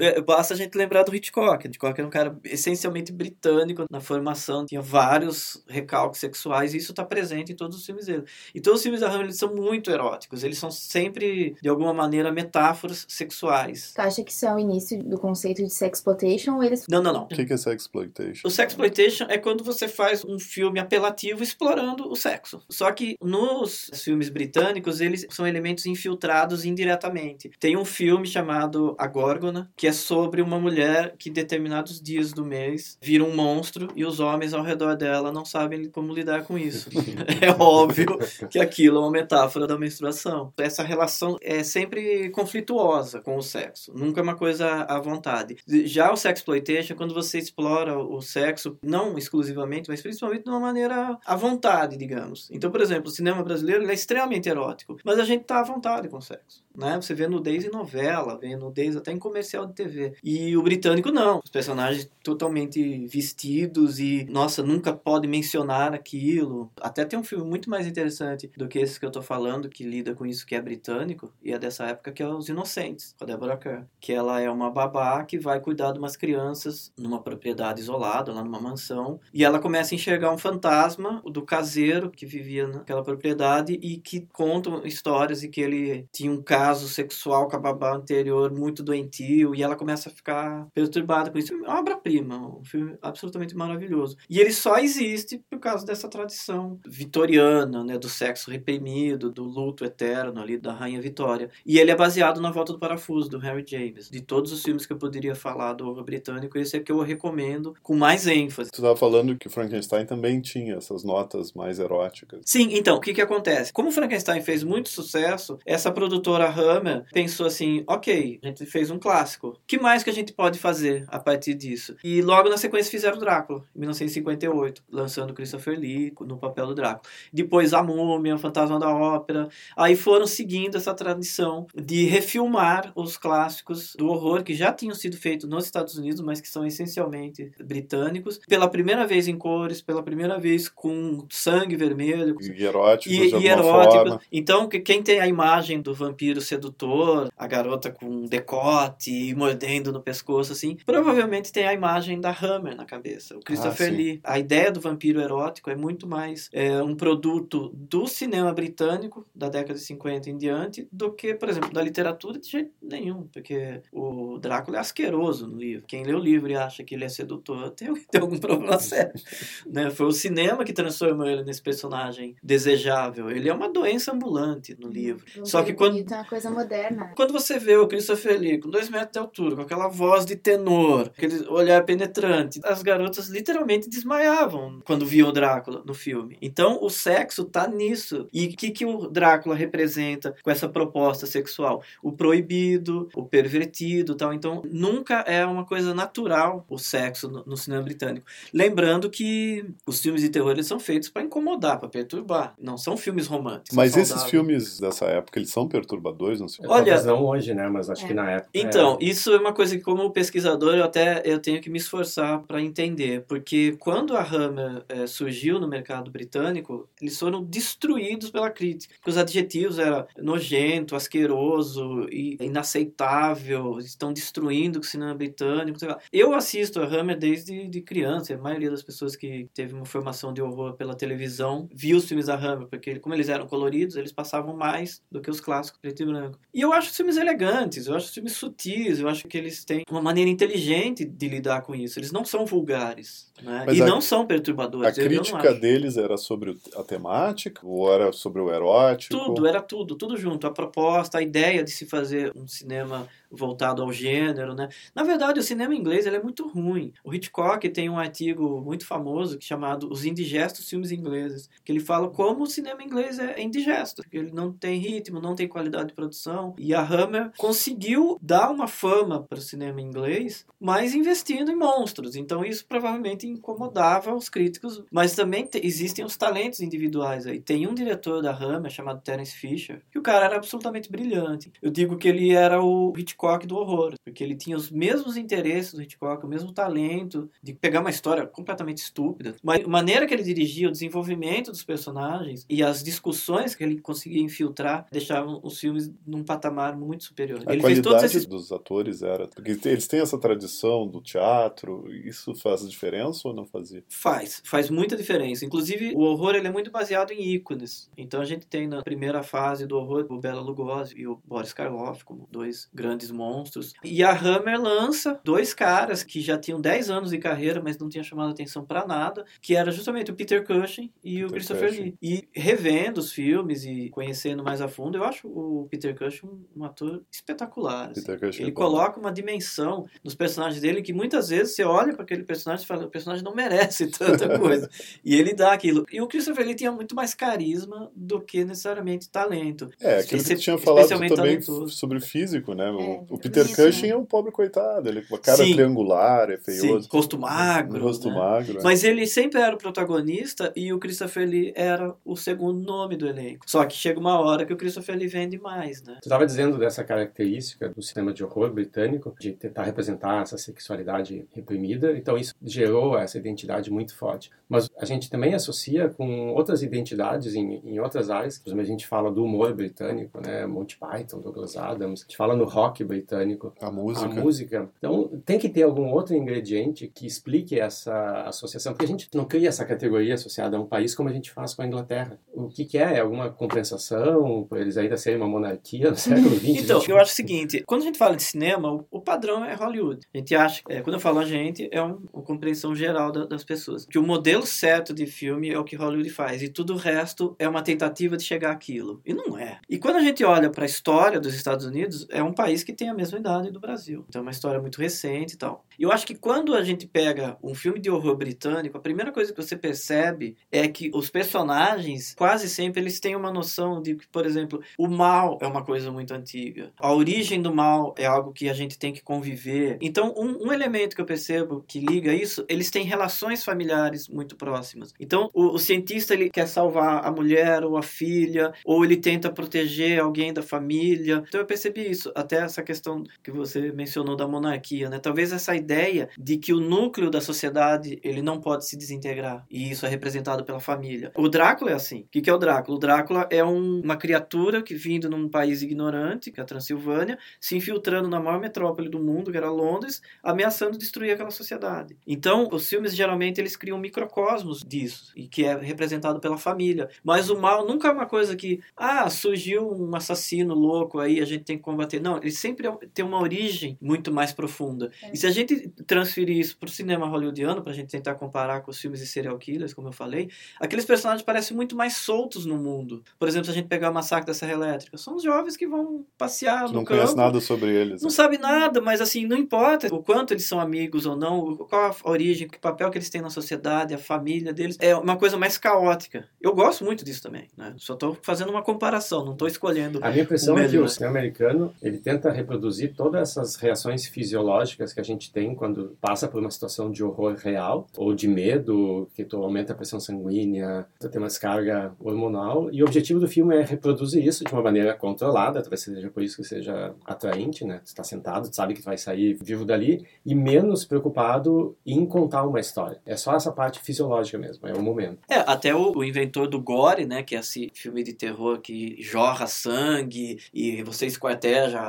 É, 0.00 0.20
basta 0.20 0.54
a 0.54 0.56
gente 0.56 0.76
lembrar 0.76 1.02
do 1.02 1.14
Hitchcock. 1.14 1.66
Hitchcock 1.66 1.98
era 1.98 2.06
um 2.06 2.10
cara 2.10 2.38
essencialmente 2.44 3.12
britânico 3.12 3.84
na 3.90 4.00
formação, 4.00 4.66
tinha 4.66 4.80
vários 4.80 5.62
recalques 5.68 6.20
sexuais, 6.20 6.74
e 6.74 6.78
isso 6.78 6.92
está 6.92 7.04
presente 7.04 7.52
em 7.52 7.56
todos 7.56 7.76
os 7.76 7.86
filmes 7.86 8.06
dele. 8.06 8.24
E 8.54 8.60
todos 8.60 8.80
os 8.80 8.82
filmes 8.82 9.00
da 9.00 9.08
Hammer 9.08 9.26
eles 9.26 9.36
são 9.36 9.54
muito 9.54 9.90
eróticos, 9.90 10.42
eles 10.44 10.58
são 10.58 10.70
sempre, 10.70 11.56
de 11.60 11.68
alguma 11.68 11.92
maneira, 11.92 12.32
metáforas 12.32 13.04
sexuais. 13.08 13.92
Tu 13.94 14.00
acha 14.00 14.22
que 14.22 14.32
isso 14.32 14.46
é 14.46 14.54
o 14.54 14.58
início 14.58 15.02
do 15.02 15.18
conceito 15.18 15.62
de 15.62 15.70
sexploitation 15.70 16.56
ou 16.56 16.64
eles... 16.64 16.84
Não, 16.88 17.02
não, 17.02 17.12
não. 17.12 17.24
O 17.24 17.28
que, 17.28 17.44
que 17.44 17.52
é 17.52 17.56
sexploitation? 17.56 18.46
O 18.46 18.50
sexploitation 18.50 19.26
é 19.28 19.38
quando 19.38 19.64
você 19.64 19.88
faz 19.88 20.24
um 20.24 20.38
filme 20.38 20.80
apelativo 20.80 21.42
explorando 21.42 22.10
o 22.10 22.16
sexo. 22.16 22.62
Só 22.68 22.90
que 22.92 23.16
nos 23.20 23.90
filmes 23.94 24.28
britânicos, 24.28 25.00
eles 25.00 25.26
são 25.30 25.46
elementos 25.46 25.86
infiltrados 25.86 26.64
indiretamente. 26.64 27.50
Tem 27.58 27.76
um 27.76 27.84
filme 27.84 28.26
chamado 28.26 28.94
A 28.98 29.06
Górgona, 29.10 29.70
que 29.76 29.86
é 29.86 29.92
sobre 29.92 30.40
uma 30.40 30.58
mulher 30.58 31.14
que 31.18 31.28
em 31.28 31.32
determinados 31.32 32.00
dias 32.00 32.32
do 32.32 32.44
mês 32.44 32.96
vira 33.00 33.24
um 33.24 33.34
monstro 33.34 33.88
e 33.94 34.04
os 34.04 34.20
homens 34.20 34.54
ao 34.54 34.62
redor 34.62 34.96
dela 34.96 35.32
não 35.32 35.44
sabem 35.44 35.88
como 35.90 36.12
lidar 36.12 36.44
com 36.44 36.56
isso. 36.56 36.88
é 37.40 37.50
óbvio 37.62 38.18
que 38.48 38.58
aquilo 38.58 38.98
é 38.98 39.00
uma 39.00 39.10
metáfora 39.10 39.66
da 39.66 39.78
menstruação. 39.78 40.52
Essa 40.58 40.82
relação 40.82 41.36
é 41.42 41.62
sempre 41.62 42.30
conflituosa 42.30 43.20
com 43.20 43.36
o 43.36 43.42
sexo, 43.42 43.92
nunca 43.94 44.20
é 44.20 44.22
uma 44.22 44.36
coisa 44.36 44.84
à 44.84 44.98
vontade. 44.98 45.56
Já 45.84 46.12
o 46.12 46.16
sexploitation 46.16 46.94
quando 46.94 47.14
você 47.14 47.38
explora 47.38 47.98
o 47.98 48.20
sexo, 48.20 48.78
não 48.82 49.18
exclusivamente, 49.18 49.88
mas 49.88 50.02
principalmente 50.02 50.44
de 50.44 50.50
uma 50.50 50.60
maneira 50.60 51.18
à 51.24 51.36
vontade, 51.36 51.96
digamos. 51.96 52.48
Então, 52.50 52.70
por 52.70 52.80
exemplo, 52.80 53.08
o 53.08 53.14
cinema 53.14 53.42
brasileiro 53.42 53.88
é 53.90 53.94
extremamente 53.94 54.48
erótico, 54.48 54.96
mas 55.04 55.18
a 55.18 55.24
gente 55.24 55.44
tá 55.44 55.60
à 55.60 55.62
vontade 55.62 56.08
com 56.08 56.18
o 56.18 56.22
sexo. 56.22 56.62
Né? 56.76 56.96
Você 56.96 57.14
vê 57.14 57.26
nudez 57.26 57.64
em 57.64 57.70
novela, 57.70 58.38
vê 58.38 58.56
nudez 58.56 58.96
até 58.96 59.12
em 59.12 59.18
comercial 59.18 59.66
de 59.66 59.74
TV. 59.74 60.14
E 60.22 60.56
o 60.56 60.62
britânico 60.62 61.10
não. 61.10 61.40
Os 61.44 61.50
personagens 61.50 62.10
totalmente 62.22 63.06
vestidos 63.06 63.98
e, 63.98 64.26
nossa, 64.30 64.62
nunca 64.62 64.92
pode 64.92 65.26
mencionar 65.26 65.94
aquilo. 65.94 66.70
Até 66.80 67.04
tem 67.04 67.18
um 67.18 67.24
filme 67.24 67.44
muito 67.44 67.68
mais 67.68 67.86
interessante 67.86 68.50
do 68.56 68.68
que 68.68 68.78
esse 68.78 68.98
que 68.98 69.06
eu 69.06 69.10
tô 69.10 69.22
falando, 69.22 69.68
que 69.68 69.84
lida 69.84 70.14
com 70.14 70.24
isso, 70.26 70.46
que 70.46 70.54
é 70.54 70.60
britânico, 70.60 71.32
e 71.42 71.52
é 71.52 71.58
dessa 71.58 71.84
época 71.86 72.12
que 72.12 72.22
é 72.22 72.28
Os 72.28 72.48
Inocentes, 72.48 73.14
com 73.18 73.24
a 73.24 73.26
Deborah 73.26 73.56
Kerr. 73.56 73.84
Que 74.00 74.12
ela 74.12 74.40
é 74.40 74.50
uma 74.50 74.70
babá 74.70 75.24
que 75.24 75.38
vai 75.38 75.60
cuidar 75.60 75.92
de 75.92 75.98
umas 75.98 76.16
crianças 76.16 76.92
numa 76.98 77.22
propriedade 77.22 77.80
isolada, 77.80 78.32
lá 78.32 78.44
numa 78.44 78.60
mansão, 78.60 79.20
e 79.32 79.44
ela 79.44 79.58
começa 79.58 79.94
a 79.94 79.96
enxergar 79.96 80.32
um 80.32 80.38
fantasma 80.38 81.22
do 81.26 81.42
caseiro 81.42 82.10
que 82.10 82.26
vivia 82.26 82.66
naquela 82.66 83.02
propriedade 83.02 83.74
e 83.82 83.98
que 83.98 84.26
contam 84.32 84.84
histórias 84.84 85.42
e 85.42 85.48
que 85.48 85.60
ele 85.60 86.06
tinha 86.12 86.30
um 86.30 86.42
caso 86.70 86.88
sexual 86.88 87.48
com 87.48 87.56
a 87.56 87.58
babá 87.58 87.96
anterior 87.96 88.52
muito 88.52 88.82
doentio, 88.82 89.54
e 89.54 89.62
ela 89.62 89.74
começa 89.74 90.08
a 90.08 90.12
ficar 90.12 90.68
perturbada 90.72 91.30
com 91.30 91.38
isso. 91.38 91.52
É 91.52 91.56
uma 91.56 91.80
obra-prima, 91.80 92.36
um 92.36 92.64
filme 92.64 92.96
absolutamente 93.02 93.56
maravilhoso. 93.56 94.16
E 94.28 94.38
ele 94.38 94.52
só 94.52 94.78
existe 94.78 95.42
por 95.50 95.58
causa 95.58 95.84
dessa 95.84 96.08
tradição 96.08 96.78
vitoriana, 96.86 97.82
né, 97.82 97.98
do 97.98 98.08
sexo 98.08 98.52
reprimido, 98.52 99.30
do 99.30 99.42
luto 99.42 99.84
eterno 99.84 100.40
ali 100.40 100.56
da 100.56 100.72
Rainha 100.72 101.00
Vitória. 101.00 101.50
E 101.66 101.78
ele 101.78 101.90
é 101.90 101.96
baseado 101.96 102.40
na 102.40 102.52
Volta 102.52 102.72
do 102.72 102.78
Parafuso, 102.78 103.28
do 103.28 103.38
Harry 103.38 103.64
James. 103.66 104.08
De 104.08 104.20
todos 104.20 104.52
os 104.52 104.62
filmes 104.62 104.86
que 104.86 104.92
eu 104.92 104.98
poderia 104.98 105.34
falar 105.34 105.72
do 105.72 105.88
horror 105.88 106.04
britânico, 106.04 106.56
esse 106.56 106.76
é 106.76 106.80
que 106.80 106.92
eu 106.92 107.00
recomendo 107.00 107.74
com 107.82 107.96
mais 107.96 108.28
ênfase. 108.28 108.70
Tu 108.70 108.76
estava 108.76 108.96
falando 108.96 109.36
que 109.36 109.48
o 109.48 109.50
Frankenstein 109.50 110.06
também 110.06 110.40
tinha 110.40 110.76
essas 110.76 111.02
notas 111.02 111.52
mais 111.52 111.80
eróticas. 111.80 112.42
Sim, 112.44 112.68
então, 112.72 112.96
o 112.96 113.00
que 113.00 113.12
que 113.12 113.20
acontece? 113.20 113.72
Como 113.72 113.88
o 113.88 113.92
Frankenstein 113.92 114.40
fez 114.40 114.62
muito 114.62 114.88
sucesso, 114.88 115.58
essa 115.66 115.90
produtora 115.90 116.48
Hammer 116.50 117.04
pensou 117.12 117.46
assim, 117.46 117.84
ok, 117.86 118.38
a 118.42 118.46
gente 118.46 118.66
fez 118.66 118.90
um 118.90 118.98
clássico. 118.98 119.58
Que 119.66 119.78
mais 119.78 120.02
que 120.02 120.10
a 120.10 120.12
gente 120.12 120.32
pode 120.32 120.58
fazer 120.58 121.04
a 121.08 121.18
partir 121.18 121.54
disso? 121.54 121.96
E 122.02 122.22
logo 122.22 122.48
na 122.48 122.56
sequência 122.56 122.90
fizeram 122.90 123.18
Drácula, 123.18 123.64
em 123.74 123.80
1958, 123.80 124.82
lançando 124.90 125.34
Christopher 125.34 125.78
Lee 125.78 126.12
no 126.20 126.36
papel 126.36 126.66
do 126.66 126.74
Drácula. 126.74 127.02
Depois 127.32 127.72
A 127.72 127.82
Múmia, 127.82 128.34
o 128.34 128.38
Fantasma 128.38 128.78
da 128.78 128.88
Ópera. 128.88 129.48
Aí 129.76 129.96
foram 129.96 130.26
seguindo 130.26 130.76
essa 130.76 130.94
tradição 130.94 131.66
de 131.74 132.04
refilmar 132.04 132.92
os 132.94 133.16
clássicos 133.16 133.94
do 133.96 134.08
horror 134.08 134.42
que 134.42 134.54
já 134.54 134.72
tinham 134.72 134.94
sido 134.94 135.16
feitos 135.16 135.48
nos 135.48 135.64
Estados 135.64 135.96
Unidos, 135.96 136.20
mas 136.20 136.40
que 136.40 136.48
são 136.48 136.64
essencialmente 136.64 137.52
britânicos, 137.62 138.38
pela 138.48 138.68
primeira 138.68 139.06
vez 139.06 139.28
em 139.28 139.36
cores, 139.36 139.82
pela 139.82 140.02
primeira 140.02 140.38
vez 140.38 140.68
com 140.68 141.26
sangue 141.30 141.76
vermelho. 141.76 142.36
E 142.40 142.64
eróticos, 142.64 143.18
e, 143.18 143.36
e 143.36 143.46
eróticos. 143.46 144.18
Então, 144.30 144.68
quem 144.68 145.02
tem 145.02 145.20
a 145.20 145.26
imagem 145.26 145.80
do 145.80 145.94
vampiro 145.94 146.39
sedutor, 146.40 147.30
a 147.36 147.46
garota 147.46 147.90
com 147.90 148.24
decote 148.24 149.10
e 149.10 149.34
mordendo 149.34 149.92
no 149.92 150.00
pescoço, 150.00 150.52
assim, 150.52 150.76
provavelmente 150.84 151.52
tem 151.52 151.66
a 151.66 151.72
imagem 151.72 152.20
da 152.20 152.30
Hammer 152.30 152.76
na 152.76 152.84
cabeça, 152.84 153.36
o 153.36 153.40
Christopher 153.40 153.88
ah, 153.88 153.96
Lee. 153.96 154.20
A 154.24 154.38
ideia 154.38 154.70
do 154.70 154.80
vampiro 154.80 155.20
erótico 155.20 155.70
é 155.70 155.76
muito 155.76 156.06
mais 156.06 156.48
é, 156.52 156.82
um 156.82 156.94
produto 156.94 157.70
do 157.74 158.06
cinema 158.06 158.52
britânico 158.52 159.26
da 159.34 159.48
década 159.48 159.74
de 159.74 159.84
50 159.84 160.30
em 160.30 160.36
diante 160.36 160.88
do 160.90 161.12
que, 161.12 161.34
por 161.34 161.48
exemplo, 161.48 161.72
da 161.72 161.82
literatura 161.82 162.38
de 162.38 162.48
jeito 162.48 162.72
nenhum, 162.82 163.28
porque 163.32 163.82
o 163.92 164.38
Drácula 164.38 164.78
é 164.78 164.80
asqueroso 164.80 165.46
no 165.46 165.56
livro. 165.56 165.86
Quem 165.86 166.04
lê 166.04 166.14
o 166.14 166.18
livro 166.18 166.50
e 166.50 166.56
acha 166.56 166.82
que 166.82 166.94
ele 166.94 167.04
é 167.04 167.08
sedutor 167.08 167.70
tem, 167.76 167.92
tem 167.94 168.20
algum 168.20 168.38
problema 168.38 168.78
sério. 168.78 169.12
né? 169.66 169.90
Foi 169.90 170.06
o 170.06 170.12
cinema 170.12 170.64
que 170.64 170.72
transformou 170.72 171.26
ele 171.26 171.42
nesse 171.42 171.62
personagem 171.62 172.36
desejável. 172.42 173.30
Ele 173.30 173.48
é 173.48 173.54
uma 173.54 173.68
doença 173.68 174.12
ambulante 174.12 174.76
no 174.78 174.88
livro. 174.88 175.24
Só 175.44 175.62
que 175.62 175.72
quando. 175.72 175.98
Coisa 176.30 176.48
moderna. 176.48 177.10
Quando 177.16 177.32
você 177.32 177.58
vê 177.58 177.76
o 177.76 177.88
Christopher 177.88 178.38
Lee 178.38 178.60
com 178.60 178.70
dois 178.70 178.88
metros 178.88 179.10
de 179.10 179.18
altura, 179.18 179.56
com 179.56 179.62
aquela 179.62 179.88
voz 179.88 180.24
de 180.24 180.36
tenor, 180.36 181.08
aquele 181.08 181.44
olhar 181.48 181.84
penetrante, 181.84 182.60
as 182.62 182.84
garotas 182.84 183.28
literalmente 183.28 183.90
desmaiavam 183.90 184.78
quando 184.84 185.04
viam 185.04 185.30
o 185.30 185.32
Drácula 185.32 185.82
no 185.84 185.92
filme. 185.92 186.38
Então 186.40 186.78
o 186.80 186.88
sexo 186.88 187.44
tá 187.44 187.66
nisso. 187.66 188.28
E 188.32 188.46
o 188.46 188.50
que, 188.50 188.70
que 188.70 188.86
o 188.86 189.08
Drácula 189.08 189.56
representa 189.56 190.32
com 190.40 190.48
essa 190.52 190.68
proposta 190.68 191.26
sexual? 191.26 191.82
O 192.00 192.12
proibido, 192.12 193.08
o 193.12 193.24
pervertido 193.24 194.14
tal. 194.14 194.32
Então 194.32 194.62
nunca 194.70 195.24
é 195.26 195.44
uma 195.44 195.66
coisa 195.66 195.92
natural 195.92 196.64
o 196.68 196.78
sexo 196.78 197.28
no, 197.28 197.44
no 197.44 197.56
cinema 197.56 197.82
britânico. 197.82 198.24
Lembrando 198.54 199.10
que 199.10 199.64
os 199.84 200.00
filmes 200.00 200.22
de 200.22 200.28
terror 200.28 200.52
eles 200.52 200.68
são 200.68 200.78
feitos 200.78 201.08
para 201.08 201.24
incomodar, 201.24 201.80
para 201.80 201.88
perturbar. 201.88 202.54
Não 202.56 202.78
são 202.78 202.96
filmes 202.96 203.26
românticos. 203.26 203.76
Mas 203.76 203.96
esses 203.96 204.22
filmes 204.26 204.78
dessa 204.78 205.06
época, 205.06 205.40
eles 205.40 205.50
são 205.50 205.66
perturbadores 205.66 206.19
2, 206.20 206.40
não 206.40 206.48
sei. 206.48 206.66
Olha, 206.68 207.02
não 207.02 207.24
hoje, 207.24 207.54
né? 207.54 207.66
Mas 207.68 207.88
acho 207.88 208.04
é. 208.04 208.08
que 208.08 208.14
na 208.14 208.30
época. 208.30 208.50
Então, 208.52 208.98
é... 209.00 209.04
isso 209.04 209.32
é 209.32 209.38
uma 209.38 209.54
coisa 209.54 209.76
que, 209.76 209.82
como 209.82 210.10
pesquisador, 210.10 210.74
eu 210.74 210.84
até 210.84 211.22
eu 211.24 211.38
tenho 211.38 211.60
que 211.60 211.70
me 211.70 211.78
esforçar 211.78 212.42
para 212.42 212.60
entender, 212.60 213.24
porque 213.26 213.76
quando 213.78 214.16
a 214.16 214.22
Hammer 214.22 214.84
é, 214.88 215.06
surgiu 215.06 215.58
no 215.58 215.66
mercado 215.66 216.10
britânico, 216.10 216.88
eles 217.00 217.18
foram 217.18 217.42
destruídos 217.42 218.30
pela 218.30 218.50
crítica. 218.50 218.94
Porque 218.96 219.10
os 219.10 219.16
adjetivos 219.16 219.78
eram 219.78 220.06
nojento, 220.18 220.94
asqueroso 220.94 222.06
e 222.10 222.36
inaceitável, 222.40 223.78
estão 223.78 224.12
destruindo 224.12 224.80
o 224.80 224.84
cinema 224.84 225.14
britânico. 225.14 225.78
Eu 226.12 226.34
assisto 226.34 226.80
a 226.80 226.84
Hammer 226.84 227.18
desde 227.18 227.66
de 227.68 227.80
criança, 227.80 228.34
a 228.34 228.38
maioria 228.38 228.70
das 228.70 228.82
pessoas 228.82 229.16
que 229.16 229.48
teve 229.54 229.74
uma 229.74 229.86
formação 229.86 230.32
de 230.32 230.42
horror 230.42 230.74
pela 230.74 230.94
televisão 230.94 231.68
viu 231.72 231.96
os 231.96 232.04
filmes 232.04 232.26
da 232.26 232.34
Hammer, 232.34 232.66
porque 232.66 232.98
como 232.98 233.14
eles 233.14 233.28
eram 233.28 233.46
coloridos, 233.46 233.96
eles 233.96 234.12
passavam 234.12 234.54
mais 234.54 235.02
do 235.10 235.20
que 235.20 235.30
os 235.30 235.40
clássicos 235.40 235.80
preto 235.80 236.02
e 236.02 236.09
branco. 236.12 236.38
E 236.52 236.60
eu 236.60 236.72
acho 236.72 236.90
os 236.90 236.96
filmes 236.96 237.16
elegantes, 237.16 237.86
eu 237.86 237.94
acho 237.94 238.06
os 238.06 238.14
filmes 238.14 238.32
sutis, 238.32 238.98
eu 238.98 239.08
acho 239.08 239.26
que 239.28 239.38
eles 239.38 239.64
têm 239.64 239.82
uma 239.90 240.02
maneira 240.02 240.30
inteligente 240.30 241.04
de 241.04 241.28
lidar 241.28 241.62
com 241.62 241.74
isso. 241.74 241.98
Eles 241.98 242.12
não 242.12 242.24
são 242.24 242.44
vulgares. 242.44 243.30
Né? 243.42 243.64
e 243.72 243.80
a, 243.80 243.86
não 243.86 244.00
são 244.00 244.26
perturbadores. 244.26 244.98
A 244.98 245.02
crítica 245.02 245.54
deles 245.54 245.96
era 245.96 246.16
sobre 246.18 246.58
a 246.76 246.82
temática 246.82 247.66
ou 247.66 247.92
era 247.92 248.12
sobre 248.12 248.42
o 248.42 248.52
erótico? 248.52 249.16
Tudo, 249.16 249.46
era 249.46 249.62
tudo, 249.62 249.96
tudo 249.96 250.16
junto. 250.16 250.46
A 250.46 250.50
proposta, 250.50 251.18
a 251.18 251.22
ideia 251.22 251.64
de 251.64 251.70
se 251.70 251.86
fazer 251.86 252.32
um 252.36 252.46
cinema 252.46 253.08
voltado 253.30 253.82
ao 253.82 253.92
gênero, 253.92 254.54
né? 254.54 254.68
Na 254.94 255.02
verdade, 255.02 255.38
o 255.38 255.42
cinema 255.42 255.74
inglês 255.74 256.06
ele 256.06 256.16
é 256.16 256.22
muito 256.22 256.46
ruim. 256.48 256.92
O 257.04 257.14
Hitchcock 257.14 257.68
tem 257.68 257.88
um 257.88 257.98
artigo 257.98 258.60
muito 258.60 258.86
famoso 258.86 259.36
é 259.36 259.40
chamado 259.40 259.90
Os 259.90 260.04
Indigestos 260.04 260.68
Filmes 260.68 260.90
Ingleses, 260.90 261.48
que 261.64 261.72
ele 261.72 261.80
fala 261.80 262.08
como 262.08 262.42
o 262.42 262.46
cinema 262.46 262.82
inglês 262.82 263.18
é 263.18 263.40
indigesto, 263.40 264.02
que 264.02 264.16
ele 264.16 264.32
não 264.32 264.52
tem 264.52 264.78
ritmo, 264.78 265.20
não 265.20 265.34
tem 265.34 265.48
qualidade 265.48 265.88
de 265.88 265.94
produção. 265.94 266.54
E 266.58 266.74
a 266.74 266.82
Hammer 266.82 267.30
conseguiu 267.36 268.18
dar 268.20 268.50
uma 268.50 268.66
fama 268.66 269.22
para 269.22 269.38
o 269.38 269.42
cinema 269.42 269.80
inglês, 269.80 270.46
mas 270.58 270.94
investindo 270.94 271.50
em 271.50 271.56
monstros. 271.56 272.16
Então 272.16 272.44
isso 272.44 272.66
provavelmente 272.66 273.26
incomodava 273.26 274.14
os 274.14 274.28
críticos, 274.28 274.82
mas 274.90 275.14
também 275.14 275.48
existem 275.62 276.04
os 276.04 276.16
talentos 276.16 276.60
individuais 276.60 277.26
aí. 277.26 277.40
Tem 277.40 277.66
um 277.66 277.74
diretor 277.74 278.22
da 278.22 278.32
Hammer 278.32 278.70
chamado 278.70 279.00
Terence 279.02 279.34
Fisher, 279.34 279.82
que 279.90 279.98
o 279.98 280.02
cara 280.02 280.26
era 280.26 280.36
absolutamente 280.36 280.90
brilhante. 280.90 281.52
Eu 281.62 281.70
digo 281.70 281.96
que 281.96 282.08
ele 282.08 282.32
era 282.32 282.62
o 282.62 282.92
Hitchcock 282.96 283.19
Hitchcock 283.20 283.46
do 283.46 283.56
horror, 283.56 283.94
porque 284.04 284.24
ele 284.24 284.34
tinha 284.34 284.56
os 284.56 284.70
mesmos 284.70 285.16
interesses 285.16 285.74
do 285.74 285.82
Hitchcock, 285.82 286.24
o 286.24 286.28
mesmo 286.28 286.52
talento 286.52 287.30
de 287.42 287.52
pegar 287.52 287.80
uma 287.80 287.90
história 287.90 288.26
completamente 288.26 288.78
estúpida, 288.78 289.36
mas 289.42 289.64
a 289.64 289.68
maneira 289.68 290.06
que 290.06 290.14
ele 290.14 290.22
dirigia 290.22 290.68
o 290.68 290.72
desenvolvimento 290.72 291.50
dos 291.50 291.62
personagens 291.62 292.46
e 292.48 292.62
as 292.62 292.82
discussões 292.82 293.54
que 293.54 293.62
ele 293.62 293.80
conseguia 293.80 294.22
infiltrar 294.22 294.86
deixavam 294.90 295.40
os 295.42 295.58
filmes 295.58 295.90
num 296.06 296.24
patamar 296.24 296.76
muito 296.76 297.04
superior. 297.04 297.42
A 297.46 297.52
ele 297.52 297.60
qualidade 297.60 298.06
esses... 298.06 298.26
dos 298.26 298.50
atores 298.50 299.02
era, 299.02 299.28
porque 299.28 299.56
eles 299.68 299.86
têm 299.86 300.00
essa 300.00 300.18
tradição 300.18 300.86
do 300.88 301.00
teatro, 301.00 301.84
isso 302.04 302.34
faz 302.34 302.68
diferença 302.68 303.28
ou 303.28 303.34
não 303.34 303.44
fazia? 303.44 303.84
Faz, 303.88 304.42
faz 304.44 304.70
muita 304.70 304.96
diferença. 304.96 305.44
Inclusive, 305.44 305.92
o 305.94 306.00
horror 306.00 306.34
ele 306.34 306.46
é 306.46 306.52
muito 306.52 306.70
baseado 306.70 307.10
em 307.12 307.34
ícones. 307.34 307.90
Então 307.96 308.20
a 308.20 308.24
gente 308.24 308.46
tem 308.46 308.66
na 308.66 308.82
primeira 308.82 309.22
fase 309.22 309.66
do 309.66 309.76
horror 309.76 310.06
o 310.08 310.18
Bela 310.18 310.40
Lugosi 310.40 310.94
e 310.96 311.06
o 311.06 311.20
Boris 311.24 311.52
Karloff 311.52 312.04
como 312.04 312.28
dois 312.30 312.68
grandes 312.72 313.09
monstros. 313.10 313.72
E 313.84 314.02
a 314.02 314.12
Hammer 314.12 314.60
lança 314.60 315.20
dois 315.24 315.54
caras 315.54 316.02
que 316.02 316.20
já 316.20 316.38
tinham 316.38 316.60
10 316.60 316.90
anos 316.90 317.10
de 317.10 317.18
carreira, 317.18 317.60
mas 317.62 317.78
não 317.78 317.88
tinham 317.88 318.04
chamado 318.04 318.30
atenção 318.30 318.64
para 318.64 318.86
nada, 318.86 319.24
que 319.40 319.56
era 319.56 319.70
justamente 319.70 320.10
o 320.10 320.14
Peter 320.14 320.44
Cushing 320.44 320.90
e 321.02 321.14
Peter 321.14 321.26
o 321.26 321.32
Christopher 321.32 321.68
Cushing. 321.68 321.82
Lee. 321.82 321.98
E 322.02 322.28
revendo 322.32 323.00
os 323.00 323.12
filmes 323.12 323.64
e 323.64 323.88
conhecendo 323.90 324.42
mais 324.42 324.60
a 324.60 324.68
fundo, 324.68 324.98
eu 324.98 325.04
acho 325.04 325.28
o 325.28 325.66
Peter 325.70 325.96
Cushing 325.96 326.28
um 326.56 326.64
ator 326.64 327.02
espetacular. 327.10 327.90
Assim. 327.90 328.42
Ele 328.42 328.50
é 328.50 328.52
coloca 328.52 328.98
uma 328.98 329.12
dimensão 329.12 329.86
nos 330.04 330.14
personagens 330.14 330.60
dele 330.60 330.82
que 330.82 330.92
muitas 330.92 331.28
vezes 331.28 331.54
você 331.54 331.64
olha 331.64 331.92
para 331.94 332.02
aquele 332.02 332.22
personagem 332.22 332.64
e 332.64 332.66
fala, 332.66 332.86
o 332.86 332.90
personagem 332.90 333.24
não 333.24 333.34
merece 333.34 333.86
tanta 333.90 334.38
coisa. 334.38 334.68
e 335.04 335.14
ele 335.14 335.34
dá 335.34 335.52
aquilo. 335.52 335.86
E 335.92 336.00
o 336.00 336.06
Christopher 336.06 336.46
Lee 336.46 336.54
tinha 336.54 336.72
muito 336.72 336.94
mais 336.94 337.14
carisma 337.14 337.90
do 337.94 338.20
que 338.20 338.44
necessariamente 338.44 339.08
talento. 339.10 339.68
É, 339.80 339.98
aquilo 339.98 340.22
que 340.22 340.28
você 340.28 340.36
tinha 340.36 340.58
falado 340.58 340.88
também 340.88 341.08
talentoso. 341.08 341.68
sobre 341.68 341.98
o 341.98 342.00
físico, 342.00 342.54
né? 342.54 342.70
É. 342.70 342.99
O 343.08 343.18
Peter 343.18 343.44
Isso, 343.44 343.56
Cushing 343.56 343.86
né? 343.86 343.92
é 343.92 343.96
um 343.96 344.04
pobre 344.04 344.32
coitado, 344.32 344.88
ele 344.88 345.02
com 345.02 345.16
a 345.16 345.18
cara 345.18 345.38
Sim. 345.38 345.54
triangular, 345.54 346.30
é 346.30 346.36
feioso. 346.36 346.82
Sim. 346.82 346.88
Rosto 346.90 347.18
magro. 347.18 347.82
Rosto 347.82 348.08
né? 348.08 348.14
magro. 348.14 348.58
É. 348.58 348.62
Mas 348.62 348.84
ele 348.84 349.06
sempre 349.06 349.40
era 349.40 349.54
o 349.54 349.58
protagonista 349.58 350.52
e 350.54 350.72
o 350.72 350.78
Christopher 350.78 351.28
Lee 351.28 351.52
era 351.54 351.94
o 352.04 352.16
segundo 352.16 352.60
nome 352.60 352.96
do 352.96 353.06
elenco. 353.06 353.44
Só 353.48 353.64
que 353.64 353.74
chega 353.74 353.98
uma 353.98 354.20
hora 354.20 354.44
que 354.44 354.52
o 354.52 354.56
Christopher 354.56 354.96
Lee 354.96 355.08
vende 355.08 355.38
mais, 355.38 355.82
né? 355.82 355.98
Tu 356.00 356.06
estava 356.06 356.26
dizendo 356.26 356.58
dessa 356.58 356.84
característica 356.84 357.68
do 357.68 357.82
cinema 357.82 358.12
de 358.12 358.24
horror 358.24 358.50
britânico, 358.52 359.14
de 359.18 359.32
tentar 359.32 359.64
representar 359.64 360.22
essa 360.22 360.36
sexualidade 360.38 361.26
reprimida, 361.32 361.96
então 361.96 362.16
isso 362.16 362.34
gerou 362.42 362.98
essa 362.98 363.18
identidade 363.18 363.70
muito 363.70 363.94
forte. 363.96 364.30
Mas 364.48 364.68
a 364.78 364.84
gente 364.84 365.08
também 365.08 365.34
associa 365.34 365.88
com 365.88 366.30
outras 366.30 366.62
identidades 366.62 367.34
em, 367.34 367.60
em 367.64 367.78
outras 367.78 368.10
áreas, 368.10 368.38
por 368.38 368.48
exemplo, 368.48 368.62
a 368.62 368.66
gente 368.66 368.86
fala 368.86 369.10
do 369.10 369.24
humor 369.24 369.54
britânico, 369.54 370.20
né? 370.20 370.46
Monty 370.46 370.78
Python, 370.78 371.20
Douglas 371.20 371.56
Adams, 371.56 372.00
a 372.00 372.02
gente 372.04 372.16
fala 372.16 372.36
no 372.36 372.44
rock 372.44 372.82
britânico. 372.90 373.54
A 373.60 373.70
música. 373.70 374.06
A 374.06 374.08
música. 374.08 374.70
Então, 374.78 375.22
tem 375.24 375.38
que 375.38 375.48
ter 375.48 375.62
algum 375.62 375.88
outro 375.90 376.14
ingrediente 376.14 376.88
que 376.88 377.06
explique 377.06 377.58
essa 377.58 378.22
associação, 378.26 378.72
porque 378.72 378.84
a 378.84 378.88
gente 378.88 379.08
não 379.14 379.24
cria 379.24 379.48
essa 379.48 379.64
categoria 379.64 380.14
associada 380.14 380.56
a 380.56 380.60
um 380.60 380.66
país 380.66 380.94
como 380.94 381.08
a 381.08 381.12
gente 381.12 381.30
faz 381.30 381.54
com 381.54 381.62
a 381.62 381.66
Inglaterra. 381.66 382.18
O 382.32 382.48
que, 382.48 382.64
que 382.64 382.78
é? 382.78 382.94
É 382.94 383.00
alguma 383.00 383.30
compensação 383.30 384.46
por 384.48 384.58
eles 384.58 384.76
ainda 384.76 384.96
serem 384.96 385.18
uma 385.18 385.28
monarquia 385.28 385.90
no 385.90 385.96
século 385.96 386.36
XX? 386.36 386.60
Então, 386.70 386.82
eu 386.86 386.98
acho 386.98 387.12
o 387.12 387.14
seguinte, 387.14 387.62
quando 387.66 387.82
a 387.82 387.84
gente 387.84 387.98
fala 387.98 388.14
de 388.14 388.22
cinema, 388.22 388.70
o, 388.72 388.84
o 388.90 389.00
padrão 389.00 389.44
é 389.44 389.54
Hollywood. 389.54 390.06
A 390.14 390.18
gente 390.18 390.34
acha, 390.34 390.62
é, 390.68 390.80
quando 390.82 390.94
eu 390.94 391.00
falo 391.00 391.18
a 391.18 391.24
gente, 391.24 391.68
é 391.72 391.82
um, 391.82 392.02
uma 392.12 392.22
compreensão 392.22 392.74
geral 392.74 393.10
da, 393.10 393.24
das 393.24 393.44
pessoas. 393.44 393.86
Que 393.86 393.98
o 393.98 394.02
modelo 394.02 394.46
certo 394.46 394.92
de 394.92 395.06
filme 395.06 395.50
é 395.50 395.58
o 395.58 395.64
que 395.64 395.76
Hollywood 395.76 396.10
faz, 396.10 396.42
e 396.42 396.48
tudo 396.48 396.74
o 396.74 396.76
resto 396.76 397.34
é 397.38 397.48
uma 397.48 397.62
tentativa 397.62 398.16
de 398.16 398.24
chegar 398.24 398.52
àquilo. 398.52 399.00
E 399.04 399.14
não 399.14 399.38
é. 399.38 399.58
E 399.68 399.78
quando 399.78 399.96
a 399.96 400.02
gente 400.02 400.24
olha 400.24 400.50
para 400.50 400.64
a 400.64 400.66
história 400.66 401.20
dos 401.20 401.34
Estados 401.34 401.64
Unidos, 401.64 402.06
é 402.10 402.22
um 402.22 402.32
país 402.32 402.62
que 402.62 402.69
tem 402.72 402.88
a 402.88 402.94
mesma 402.94 403.18
idade 403.18 403.50
do 403.50 403.60
Brasil. 403.60 404.04
Então 404.08 404.20
é 404.20 404.22
uma 404.22 404.30
história 404.30 404.60
muito 404.60 404.80
recente 404.80 405.34
e 405.34 405.38
tal. 405.38 405.64
E 405.78 405.82
eu 405.82 405.92
acho 405.92 406.06
que 406.06 406.14
quando 406.14 406.54
a 406.54 406.62
gente 406.62 406.86
pega 406.86 407.36
um 407.42 407.54
filme 407.54 407.80
de 407.80 407.90
horror 407.90 408.16
britânico, 408.16 408.76
a 408.76 408.80
primeira 408.80 409.12
coisa 409.12 409.32
que 409.32 409.42
você 409.42 409.56
percebe 409.56 410.36
é 410.50 410.68
que 410.68 410.90
os 410.94 411.10
personagens, 411.10 412.14
quase 412.14 412.48
sempre, 412.48 412.80
eles 412.80 413.00
têm 413.00 413.16
uma 413.16 413.32
noção 413.32 413.80
de 413.80 413.94
que, 413.94 414.08
por 414.08 414.26
exemplo, 414.26 414.62
o 414.78 414.88
mal 414.88 415.38
é 415.40 415.46
uma 415.46 415.64
coisa 415.64 415.90
muito 415.90 416.12
antiga. 416.12 416.72
A 416.78 416.92
origem 416.92 417.40
do 417.40 417.54
mal 417.54 417.94
é 417.98 418.06
algo 418.06 418.32
que 418.32 418.48
a 418.48 418.52
gente 418.52 418.78
tem 418.78 418.92
que 418.92 419.02
conviver. 419.02 419.78
Então, 419.80 420.14
um, 420.16 420.48
um 420.48 420.52
elemento 420.52 420.94
que 420.94 421.00
eu 421.00 421.06
percebo 421.06 421.64
que 421.66 421.80
liga 421.80 422.12
isso, 422.12 422.44
eles 422.48 422.70
têm 422.70 422.84
relações 422.84 423.44
familiares 423.44 424.08
muito 424.08 424.36
próximas. 424.36 424.92
Então, 424.98 425.30
o, 425.32 425.54
o 425.54 425.58
cientista, 425.58 426.14
ele 426.14 426.30
quer 426.30 426.46
salvar 426.46 427.06
a 427.06 427.10
mulher 427.10 427.64
ou 427.64 427.76
a 427.76 427.82
filha, 427.82 428.52
ou 428.64 428.84
ele 428.84 428.96
tenta 428.96 429.30
proteger 429.30 430.00
alguém 430.00 430.32
da 430.32 430.42
família. 430.42 431.22
Então, 431.26 431.40
eu 431.40 431.46
percebi 431.46 431.90
isso. 431.90 432.10
Até 432.14 432.36
essa 432.36 432.59
questão 432.62 433.02
que 433.22 433.30
você 433.30 433.72
mencionou 433.72 434.16
da 434.16 434.26
monarquia, 434.26 434.88
né? 434.88 434.98
Talvez 434.98 435.32
essa 435.32 435.54
ideia 435.54 436.08
de 436.18 436.36
que 436.38 436.52
o 436.52 436.60
núcleo 436.60 437.10
da 437.10 437.20
sociedade 437.20 437.98
ele 438.02 438.22
não 438.22 438.40
pode 438.40 438.66
se 438.66 438.76
desintegrar 438.76 439.44
e 439.50 439.70
isso 439.70 439.86
é 439.86 439.88
representado 439.88 440.44
pela 440.44 440.60
família. 440.60 441.12
O 441.16 441.28
Drácula 441.28 441.72
é 441.72 441.74
assim. 441.74 442.00
O 442.00 442.08
que 442.08 442.28
é 442.28 442.34
o 442.34 442.38
Drácula? 442.38 442.76
O 442.76 442.80
Drácula 442.80 443.26
é 443.30 443.44
um, 443.44 443.80
uma 443.80 443.96
criatura 443.96 444.62
que 444.62 444.74
vindo 444.74 445.08
num 445.08 445.28
país 445.28 445.62
ignorante, 445.62 446.30
que 446.30 446.40
é 446.40 446.42
a 446.42 446.46
Transilvânia, 446.46 447.18
se 447.40 447.56
infiltrando 447.56 448.08
na 448.08 448.20
maior 448.20 448.40
metrópole 448.40 448.88
do 448.88 448.98
mundo, 448.98 449.30
que 449.30 449.36
era 449.36 449.50
Londres, 449.50 450.02
ameaçando 450.22 450.78
destruir 450.78 451.12
aquela 451.12 451.30
sociedade. 451.30 451.96
Então, 452.06 452.48
os 452.50 452.68
filmes 452.68 452.94
geralmente 452.94 453.40
eles 453.40 453.56
criam 453.56 453.78
microcosmos 453.78 454.60
disso 454.66 455.12
e 455.16 455.26
que 455.26 455.44
é 455.44 455.56
representado 455.56 456.20
pela 456.20 456.38
família. 456.38 456.88
Mas 457.02 457.30
o 457.30 457.38
mal 457.38 457.66
nunca 457.66 457.88
é 457.88 457.92
uma 457.92 458.06
coisa 458.06 458.36
que 458.36 458.60
ah 458.76 459.08
surgiu 459.10 459.70
um 459.70 459.94
assassino 459.94 460.54
louco 460.54 460.98
aí 460.98 461.20
a 461.20 461.24
gente 461.24 461.44
tem 461.44 461.56
que 461.56 461.62
combater. 461.62 462.00
Não, 462.00 462.18
ele 462.18 462.30
sempre 462.30 462.49
é 462.52 462.86
tem 462.92 463.04
uma 463.04 463.20
origem 463.20 463.76
muito 463.80 464.12
mais 464.12 464.32
profunda. 464.32 464.90
É. 465.02 465.10
E 465.12 465.16
se 465.16 465.26
a 465.26 465.30
gente 465.30 465.68
transferir 465.86 466.36
isso 466.36 466.56
para 466.56 466.68
o 466.68 466.70
cinema 466.70 467.06
hollywoodiano, 467.06 467.62
para 467.62 467.72
a 467.72 467.74
gente 467.74 467.88
tentar 467.88 468.14
comparar 468.14 468.60
com 468.60 468.70
os 468.70 468.78
filmes 468.80 469.00
de 469.00 469.06
serial 469.06 469.36
killers, 469.38 469.74
como 469.74 469.88
eu 469.88 469.92
falei, 469.92 470.28
aqueles 470.58 470.84
personagens 470.84 471.24
parecem 471.24 471.56
muito 471.56 471.76
mais 471.76 471.96
soltos 471.96 472.46
no 472.46 472.56
mundo. 472.56 473.02
Por 473.18 473.28
exemplo, 473.28 473.46
se 473.46 473.50
a 473.50 473.54
gente 473.54 473.68
pegar 473.68 473.90
o 473.90 473.94
Massacre 473.94 474.26
da 474.26 474.34
Serra 474.34 474.52
Elétrica, 474.52 474.96
são 474.96 475.16
os 475.16 475.22
jovens 475.22 475.56
que 475.56 475.66
vão 475.66 476.04
passear 476.16 476.68
no 476.68 476.74
não 476.74 476.84
campo. 476.84 476.90
Não 476.90 476.98
conhece 476.98 477.16
nada 477.16 477.40
sobre 477.40 477.70
eles. 477.70 478.02
Não 478.02 478.08
né? 478.08 478.14
sabe 478.14 478.38
nada, 478.38 478.80
mas 478.80 479.00
assim, 479.00 479.26
não 479.26 479.36
importa 479.36 479.92
o 479.94 480.02
quanto 480.02 480.32
eles 480.32 480.44
são 480.44 480.60
amigos 480.60 481.06
ou 481.06 481.16
não, 481.16 481.56
qual 481.56 481.96
a 482.04 482.10
origem, 482.10 482.48
que 482.48 482.58
papel 482.58 482.90
que 482.90 482.98
eles 482.98 483.10
têm 483.10 483.20
na 483.20 483.30
sociedade, 483.30 483.94
a 483.94 483.98
família 483.98 484.52
deles. 484.52 484.76
É 484.80 484.94
uma 484.94 485.16
coisa 485.16 485.36
mais 485.36 485.56
caótica. 485.58 486.28
Eu 486.40 486.54
gosto 486.54 486.84
muito 486.84 487.04
disso 487.04 487.22
também, 487.22 487.48
né? 487.56 487.74
Só 487.76 487.94
estou 487.94 488.16
fazendo 488.22 488.50
uma 488.50 488.62
comparação, 488.62 489.24
não 489.24 489.32
estou 489.32 489.48
escolhendo. 489.48 490.00
A 490.02 490.10
minha 490.10 490.22
impressão 490.22 490.58
é 490.58 490.68
que 490.68 490.78
o 490.78 490.88
cinema 490.88 491.18
americano, 491.18 491.74
ele 491.82 491.98
tenta 491.98 492.30
reproduzir 492.40 492.94
todas 492.94 493.30
essas 493.30 493.56
reações 493.56 494.06
fisiológicas 494.06 494.92
que 494.92 495.00
a 495.00 495.04
gente 495.04 495.32
tem 495.32 495.54
quando 495.54 495.96
passa 496.00 496.28
por 496.28 496.40
uma 496.40 496.50
situação 496.50 496.90
de 496.90 497.04
horror 497.04 497.34
real 497.34 497.86
ou 497.96 498.14
de 498.14 498.28
medo, 498.28 499.08
que 499.14 499.24
tu 499.24 499.36
aumenta 499.36 499.72
a 499.72 499.76
pressão 499.76 500.00
sanguínea, 500.00 500.86
tu 500.98 501.08
tem 501.08 501.20
uma 501.20 501.28
descarga 501.28 501.92
hormonal, 502.00 502.70
e 502.72 502.82
o 502.82 502.86
objetivo 502.86 503.20
do 503.20 503.28
filme 503.28 503.56
é 503.56 503.62
reproduzir 503.62 504.26
isso 504.26 504.44
de 504.44 504.52
uma 504.52 504.62
maneira 504.62 504.94
controlada, 504.94 505.60
talvez 505.60 505.82
seja 505.82 506.10
por 506.10 506.22
isso 506.22 506.36
que 506.36 506.44
seja 506.44 506.94
atraente, 507.04 507.64
né? 507.64 507.80
Tu 507.84 507.88
está 507.88 508.02
sentado, 508.02 508.48
tu 508.48 508.56
sabe 508.56 508.74
que 508.74 508.80
tu 508.80 508.84
vai 508.84 508.98
sair 508.98 509.38
vivo 509.42 509.64
dali, 509.64 510.06
e 510.24 510.34
menos 510.34 510.84
preocupado 510.84 511.76
em 511.84 512.04
contar 512.06 512.46
uma 512.46 512.60
história. 512.60 513.00
É 513.04 513.16
só 513.16 513.34
essa 513.34 513.52
parte 513.52 513.80
fisiológica 513.80 514.38
mesmo, 514.38 514.66
é 514.66 514.72
o 514.72 514.82
momento. 514.82 515.18
É, 515.28 515.36
até 515.46 515.74
o, 515.74 515.92
o 515.96 516.04
inventor 516.04 516.48
do 516.48 516.60
gore, 516.60 517.06
né, 517.06 517.22
que 517.22 517.36
é 517.36 517.40
esse 517.40 517.70
filme 517.74 518.02
de 518.02 518.12
terror 518.12 518.60
que 518.60 518.96
jorra 519.00 519.46
sangue 519.46 520.38
e 520.52 520.82
você 520.82 521.06
esquarteja, 521.06 521.80